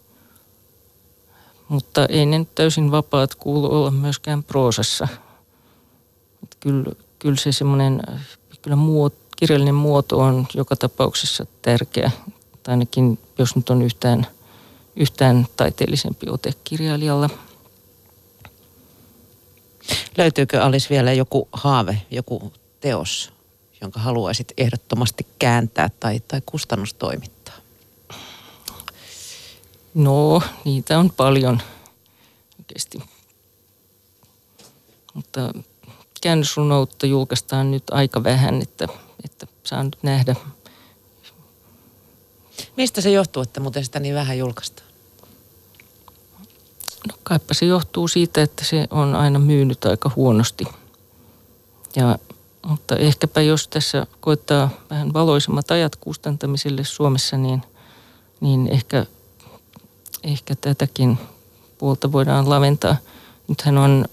mutta 1.74 2.06
ei 2.06 2.26
ne 2.26 2.38
nyt 2.38 2.54
täysin 2.54 2.90
vapaat 2.90 3.34
kuulu 3.34 3.74
olla 3.74 3.90
myöskään 3.90 4.42
proosassa. 4.42 5.08
kyllä, 6.60 6.92
kyllä 7.18 7.36
se 7.36 7.52
semmoinen, 7.52 8.02
kyllä 8.62 8.76
muot, 8.76 9.14
kirjallinen 9.36 9.74
muoto 9.74 10.18
on 10.18 10.46
joka 10.54 10.76
tapauksessa 10.76 11.46
tärkeä. 11.62 12.10
Tai 12.62 12.72
ainakin 12.72 13.18
jos 13.38 13.56
nyt 13.56 13.70
on 13.70 13.82
yhtään, 13.82 14.26
yhtään 14.96 15.46
taiteellisempi 15.56 16.26
ote 16.30 16.52
kirjailijalla. 16.64 17.30
Löytyykö 20.16 20.62
Alice 20.62 20.86
vielä 20.90 21.12
joku 21.12 21.48
haave, 21.52 22.02
joku 22.10 22.52
teos, 22.80 23.32
jonka 23.80 24.00
haluaisit 24.00 24.52
ehdottomasti 24.56 25.26
kääntää 25.38 25.90
tai, 26.00 26.20
tai 26.28 26.42
kustannustoimittaa? 26.46 27.33
No, 29.94 30.42
niitä 30.64 30.98
on 30.98 31.10
paljon 31.10 31.62
oikeasti. 32.58 33.02
Mutta 35.14 35.52
käännösrunoutta 36.20 37.06
julkaistaan 37.06 37.70
nyt 37.70 37.84
aika 37.90 38.24
vähän, 38.24 38.62
että, 38.62 38.88
että 39.24 39.46
saan 39.62 39.86
nyt 39.86 39.98
nähdä. 40.02 40.36
Mistä 42.76 43.00
se 43.00 43.10
johtuu, 43.10 43.42
että 43.42 43.60
muuten 43.60 43.84
sitä 43.84 44.00
niin 44.00 44.14
vähän 44.14 44.38
julkaistaan? 44.38 44.88
No 47.08 47.14
kaipa 47.22 47.54
se 47.54 47.66
johtuu 47.66 48.08
siitä, 48.08 48.42
että 48.42 48.64
se 48.64 48.86
on 48.90 49.14
aina 49.14 49.38
myynyt 49.38 49.84
aika 49.84 50.10
huonosti. 50.16 50.64
Ja, 51.96 52.18
mutta 52.66 52.96
ehkäpä 52.96 53.40
jos 53.40 53.68
tässä 53.68 54.06
koittaa 54.20 54.70
vähän 54.90 55.12
valoisemmat 55.12 55.70
ajat 55.70 55.96
kustantamiselle 55.96 56.84
Suomessa, 56.84 57.36
niin, 57.36 57.62
niin 58.40 58.68
ehkä, 58.68 59.06
ehkä 60.24 60.56
tätäkin 60.56 61.18
puolta 61.78 62.12
voidaan 62.12 62.50
laventaa. 62.50 62.96
Nythän 63.48 63.78
on, 63.78 64.04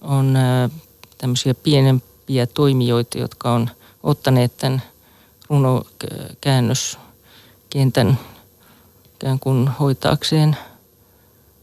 on 0.00 0.38
tämmöisiä 1.18 1.54
pienempiä 1.54 2.46
toimijoita, 2.46 3.18
jotka 3.18 3.52
on 3.52 3.70
ottaneet 4.02 4.56
tämän 4.56 4.82
runokäännöskentän 5.50 8.18
ikään 9.14 9.40
kuin 9.40 9.68
hoitaakseen, 9.68 10.56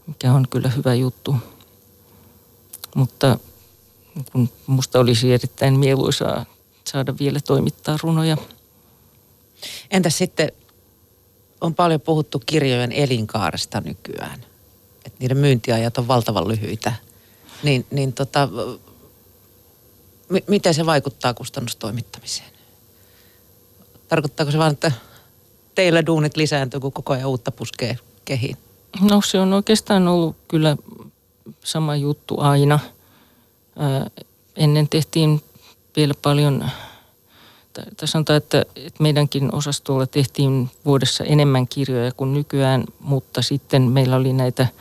mikä 0.06 0.32
on 0.32 0.46
kyllä 0.50 0.68
hyvä 0.68 0.94
juttu. 0.94 1.36
Mutta 2.94 3.38
kun 4.32 4.48
musta 4.66 5.00
olisi 5.00 5.32
erittäin 5.32 5.78
mieluisaa 5.78 6.44
saada 6.84 7.14
vielä 7.18 7.40
toimittaa 7.40 7.96
runoja. 8.02 8.36
Entäs 9.90 10.18
sitten 10.18 10.52
on 11.64 11.74
paljon 11.74 12.00
puhuttu 12.00 12.42
kirjojen 12.46 12.92
elinkaaresta 12.92 13.80
nykyään, 13.80 14.40
että 15.04 15.18
niiden 15.18 15.36
myyntiajat 15.36 15.98
on 15.98 16.08
valtavan 16.08 16.48
lyhyitä. 16.48 16.92
Niin, 17.62 17.86
niin 17.90 18.12
tota, 18.12 18.48
m- 20.28 20.46
miten 20.46 20.74
se 20.74 20.86
vaikuttaa 20.86 21.34
kustannustoimittamiseen? 21.34 22.50
Tarkoittaako 24.08 24.52
se 24.52 24.58
vain, 24.58 24.72
että 24.72 24.92
teillä 25.74 26.06
duunit 26.06 26.36
lisääntyy, 26.36 26.80
kun 26.80 26.92
koko 26.92 27.12
ajan 27.12 27.28
uutta 27.28 27.50
puskee 27.50 27.98
kehiin? 28.24 28.56
No 29.00 29.20
se 29.22 29.40
on 29.40 29.52
oikeastaan 29.52 30.08
ollut 30.08 30.36
kyllä 30.48 30.76
sama 31.64 31.96
juttu 31.96 32.40
aina. 32.40 32.78
Ää, 33.78 34.10
ennen 34.56 34.88
tehtiin 34.88 35.42
vielä 35.96 36.14
paljon, 36.22 36.70
tai 37.96 38.08
sanotaan, 38.08 38.36
että, 38.36 38.64
että 38.76 39.02
meidänkin 39.02 39.54
osastolla 39.54 40.06
tehtiin 40.06 40.70
vuodessa 40.84 41.24
enemmän 41.24 41.68
kirjoja 41.68 42.12
kuin 42.12 42.34
nykyään, 42.34 42.84
mutta 43.00 43.42
sitten 43.42 43.82
meillä 43.82 44.16
oli 44.16 44.32
näitä– 44.32 44.66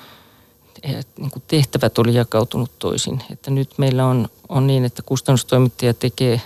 niin 1.17 1.31
kuin 1.31 1.43
tehtävät 1.47 1.97
oli 1.97 2.13
jakautunut 2.13 2.79
toisin. 2.79 3.23
Että 3.31 3.51
nyt 3.51 3.69
meillä 3.77 4.05
on, 4.05 4.29
on 4.49 4.67
niin, 4.67 4.85
että 4.85 5.01
kustannustoimittaja 5.01 5.93
tekee 5.93 6.41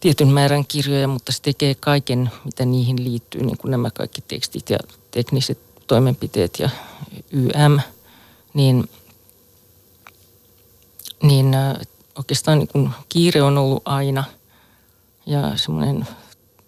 tietyn 0.00 0.28
määrän 0.28 0.66
kirjoja, 0.66 1.08
mutta 1.08 1.32
se 1.32 1.42
tekee 1.42 1.74
kaiken, 1.74 2.30
mitä 2.44 2.64
niihin 2.64 3.04
liittyy, 3.04 3.42
niin 3.42 3.58
kuin 3.58 3.70
nämä 3.70 3.90
kaikki 3.90 4.20
tekstit 4.28 4.70
ja 4.70 4.78
tekniset 5.10 5.58
toimenpiteet 5.86 6.58
ja 6.58 6.70
YM, 7.30 7.80
niin, 8.54 8.90
niin 11.22 11.56
oikeastaan 12.18 12.58
niin 12.58 12.68
kuin 12.68 12.90
kiire 13.08 13.42
on 13.42 13.58
ollut 13.58 13.82
aina 13.84 14.24
ja 15.26 15.56
semmoinen 15.56 16.06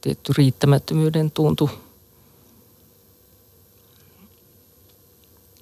tietty 0.00 0.32
riittämättömyyden 0.36 1.30
tuntu 1.30 1.70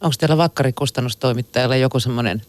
Onko 0.03 0.15
teillä 0.19 0.37
vakkarikustannustoimittajalla 0.37 1.77
joku 1.77 2.01
semmoinen 2.01 2.43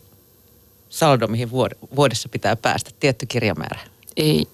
saldo, 0.89 1.27
mihin 1.27 1.51
vuodessa 1.95 2.29
pitää 2.29 2.55
päästä, 2.55 2.91
tietty 2.99 3.25
kirjamäärä? 3.25 3.79
Ei. 4.17 4.47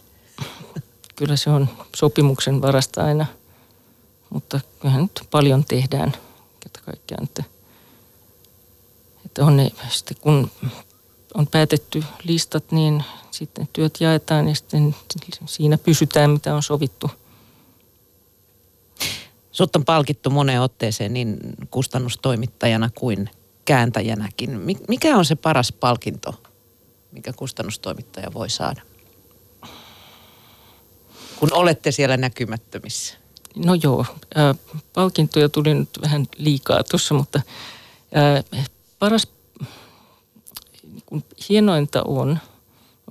Kyllä 1.15 1.35
se 1.35 1.49
on 1.49 1.69
sopimuksen 1.95 2.61
varasta 2.61 3.05
aina, 3.05 3.25
mutta 4.29 4.59
kyllähän 4.79 5.01
nyt 5.01 5.27
paljon 5.31 5.65
tehdään 5.65 6.13
kerta 6.59 6.79
kaikkiaan. 6.85 7.23
Että, 7.23 7.43
että 9.25 9.45
on 9.45 9.57
ne, 9.57 9.71
sitten 9.89 10.17
kun 10.21 10.51
on 11.33 11.47
päätetty 11.47 12.03
listat, 12.23 12.71
niin 12.71 13.03
sitten 13.31 13.69
työt 13.73 13.97
jaetaan 13.99 14.47
ja 14.47 14.55
sitten 14.55 14.95
siinä 15.45 15.77
pysytään, 15.77 16.29
mitä 16.29 16.55
on 16.55 16.63
sovittu– 16.63 17.11
Sut 19.59 19.75
on 19.75 19.85
palkittu 19.85 20.29
moneen 20.29 20.61
otteeseen 20.61 21.13
niin 21.13 21.37
kustannustoimittajana 21.71 22.89
kuin 22.95 23.29
kääntäjänäkin. 23.65 24.61
Mikä 24.87 25.17
on 25.17 25.25
se 25.25 25.35
paras 25.35 25.71
palkinto, 25.71 26.41
mikä 27.11 27.33
kustannustoimittaja 27.33 28.33
voi 28.33 28.49
saada? 28.49 28.81
Kun 31.39 31.53
olette 31.53 31.91
siellä 31.91 32.17
näkymättömissä. 32.17 33.17
No 33.55 33.73
joo, 33.83 34.05
äh, 34.37 34.55
palkintoja 34.93 35.49
tuli 35.49 35.73
nyt 35.73 35.89
vähän 36.01 36.27
liikaa 36.37 36.83
tuossa, 36.83 37.13
mutta 37.13 37.41
äh, 38.17 38.65
paras, 38.99 39.27
kun 41.09 41.23
hienointa 41.49 42.03
on 42.03 42.39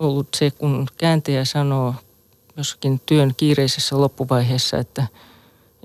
ollut 0.00 0.28
se, 0.36 0.50
kun 0.50 0.86
kääntäjä 0.96 1.44
sanoo 1.44 1.94
jossakin 2.56 3.00
työn 3.06 3.34
kiireisessä 3.36 4.00
loppuvaiheessa, 4.00 4.78
että– 4.78 5.06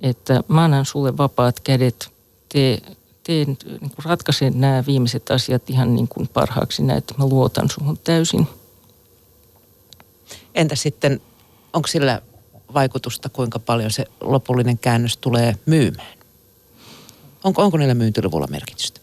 että 0.04 0.43
mä 0.47 0.63
annan 0.63 0.86
sulle 0.86 1.17
vapaat 1.17 1.60
kädet, 1.60 2.12
tee, 2.49 2.78
tee 3.23 3.45
niin 3.45 3.58
kuin 3.80 4.06
ratkaise 4.06 4.49
nämä 4.49 4.84
viimeiset 4.88 5.32
asiat 5.32 5.69
ihan 5.69 5.95
niin 5.95 6.08
kuin 6.08 6.28
parhaaksi 6.28 6.84
näin, 6.84 6.97
että 6.97 7.13
mä 7.17 7.26
luotan 7.26 7.69
suhun 7.69 7.97
täysin. 8.04 8.47
Entä 10.56 10.76
sitten, 10.76 11.21
onko 11.73 11.88
sillä 11.88 12.21
vaikutusta, 12.73 13.30
kuinka 13.30 13.60
paljon 13.60 13.91
se 13.91 14.06
lopullinen 14.21 14.78
käännös 14.78 15.17
tulee 15.17 15.56
myymään? 15.65 16.17
Onko, 17.43 17.62
onko 17.63 17.78
niillä 17.78 17.93
myyntiluvulla 17.93 18.47
merkitystä? 18.47 19.02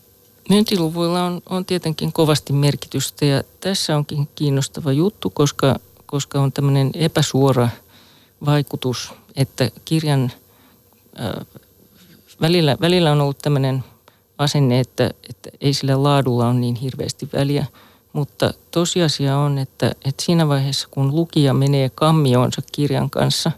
Myyntiluvuilla 0.51 1.25
on, 1.25 1.43
on 1.49 1.65
tietenkin 1.65 2.13
kovasti 2.13 2.53
merkitystä 2.53 3.25
ja 3.25 3.43
tässä 3.61 3.97
onkin 3.97 4.29
kiinnostava 4.35 4.93
juttu, 4.93 5.31
koska, 5.31 5.77
koska 6.07 6.41
on 6.41 6.53
tämmöinen 6.53 6.91
epäsuora 6.95 7.69
vaikutus, 8.47 9.13
että 9.37 9.71
kirjan– 9.85 10.33
välillä, 12.41 12.77
välillä 12.81 13.13
on 13.13 13.21
ollut 13.21 13.39
tämmöinen 13.39 13.85
asenne, 14.39 14.81
että, 14.81 15.11
että 15.31 15.51
ei 15.61 15.73
sillä 15.73 16.03
laadulla 16.03 16.47
ole 16.47 16.55
niin 16.55 16.75
hirveästi 16.75 17.29
väliä, 17.33 17.67
mutta 18.13 18.55
tosiasia 18.71 19.37
on, 19.37 19.59
että, 19.59 19.87
että 19.87 20.23
siinä 20.23 20.49
vaiheessa 20.49 20.89
kun 20.91 21.17
lukija 21.17 21.55
menee 21.55 21.91
kammioonsa 21.95 22.63
kirjan 22.73 23.11
kanssa, 23.11 23.53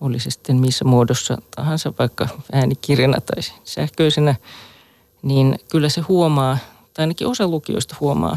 oli 0.00 0.20
se 0.20 0.30
sitten 0.30 0.56
missä 0.56 0.84
muodossa 0.84 1.38
tahansa, 1.56 1.92
vaikka 1.98 2.28
äänikirjana 2.52 3.20
tai 3.20 3.42
sähköisenä, 3.64 4.34
niin 5.26 5.58
kyllä 5.68 5.88
se 5.88 6.00
huomaa, 6.00 6.58
tai 6.94 7.02
ainakin 7.02 7.26
osa 7.26 7.48
lukijoista 7.48 7.96
huomaa, 8.00 8.36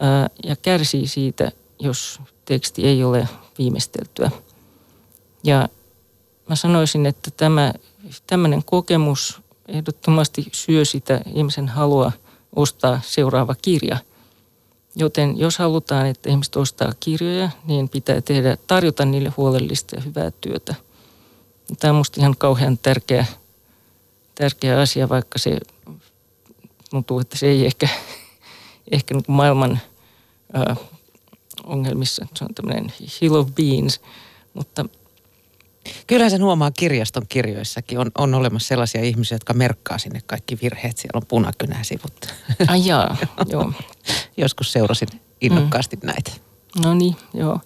ää, 0.00 0.28
ja 0.44 0.56
kärsii 0.56 1.06
siitä, 1.06 1.52
jos 1.78 2.20
teksti 2.44 2.86
ei 2.86 3.04
ole 3.04 3.28
viimeisteltyä. 3.58 4.30
Ja 5.44 5.68
mä 6.48 6.56
sanoisin, 6.56 7.06
että 7.06 7.30
tämä, 7.36 7.72
tämmöinen 8.26 8.64
kokemus 8.64 9.40
ehdottomasti 9.68 10.46
syö 10.52 10.84
sitä 10.84 11.20
ihmisen 11.34 11.68
halua 11.68 12.12
ostaa 12.56 13.00
seuraava 13.04 13.54
kirja. 13.62 13.98
Joten 14.96 15.38
jos 15.38 15.58
halutaan, 15.58 16.06
että 16.06 16.30
ihmiset 16.30 16.56
ostaa 16.56 16.92
kirjoja, 17.00 17.50
niin 17.64 17.88
pitää 17.88 18.20
tehdä, 18.20 18.56
tarjota 18.66 19.04
niille 19.04 19.32
huolellista 19.36 19.96
ja 19.96 20.02
hyvää 20.02 20.30
työtä. 20.40 20.74
Tämä 21.80 21.90
on 21.90 21.94
minusta 21.94 22.20
ihan 22.20 22.34
kauhean 22.38 22.78
tärkeä, 22.78 23.26
tärkeä 24.34 24.80
asia, 24.80 25.08
vaikka 25.08 25.38
se 25.38 25.58
tuntuu, 26.92 27.20
että 27.20 27.38
se 27.38 27.46
ei 27.46 27.66
ehkä, 27.66 27.88
ehkä 28.92 29.14
niin 29.14 29.24
maailman 29.28 29.80
äh, 30.56 30.78
ongelmissa, 31.64 32.26
se 32.34 32.44
on 32.44 32.54
tämmöinen 32.54 32.92
hill 33.20 33.34
of 33.34 33.48
beans, 33.54 34.00
mutta– 34.54 34.84
Kyllä 36.06 36.30
sen 36.30 36.42
huomaa 36.42 36.70
kirjaston 36.70 37.22
kirjoissakin. 37.28 37.98
On, 37.98 38.10
on 38.18 38.34
olemassa 38.34 38.68
sellaisia 38.68 39.02
ihmisiä, 39.02 39.34
jotka 39.34 39.54
merkkaa 39.54 39.98
sinne 39.98 40.20
kaikki 40.26 40.58
virheet. 40.62 40.96
Siellä 40.96 41.18
on 41.18 41.26
punakynäsivut. 41.28 42.26
Ai 42.68 42.86
jaa, 42.86 43.16
joo. 43.46 43.72
Joskus 44.36 44.72
seurasin 44.72 45.08
innokkaasti 45.40 45.96
mm. 45.96 46.06
näitä. 46.06 46.30
No 46.84 46.94
niin, 46.94 47.16
joo. 47.34 47.60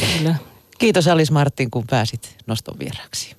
Kyllä. 0.00 0.34
Kiitos 0.78 1.08
Alice 1.08 1.32
Martin, 1.32 1.70
kun 1.70 1.84
pääsit 1.90 2.36
noston 2.46 2.78
vieraksi. 2.78 3.36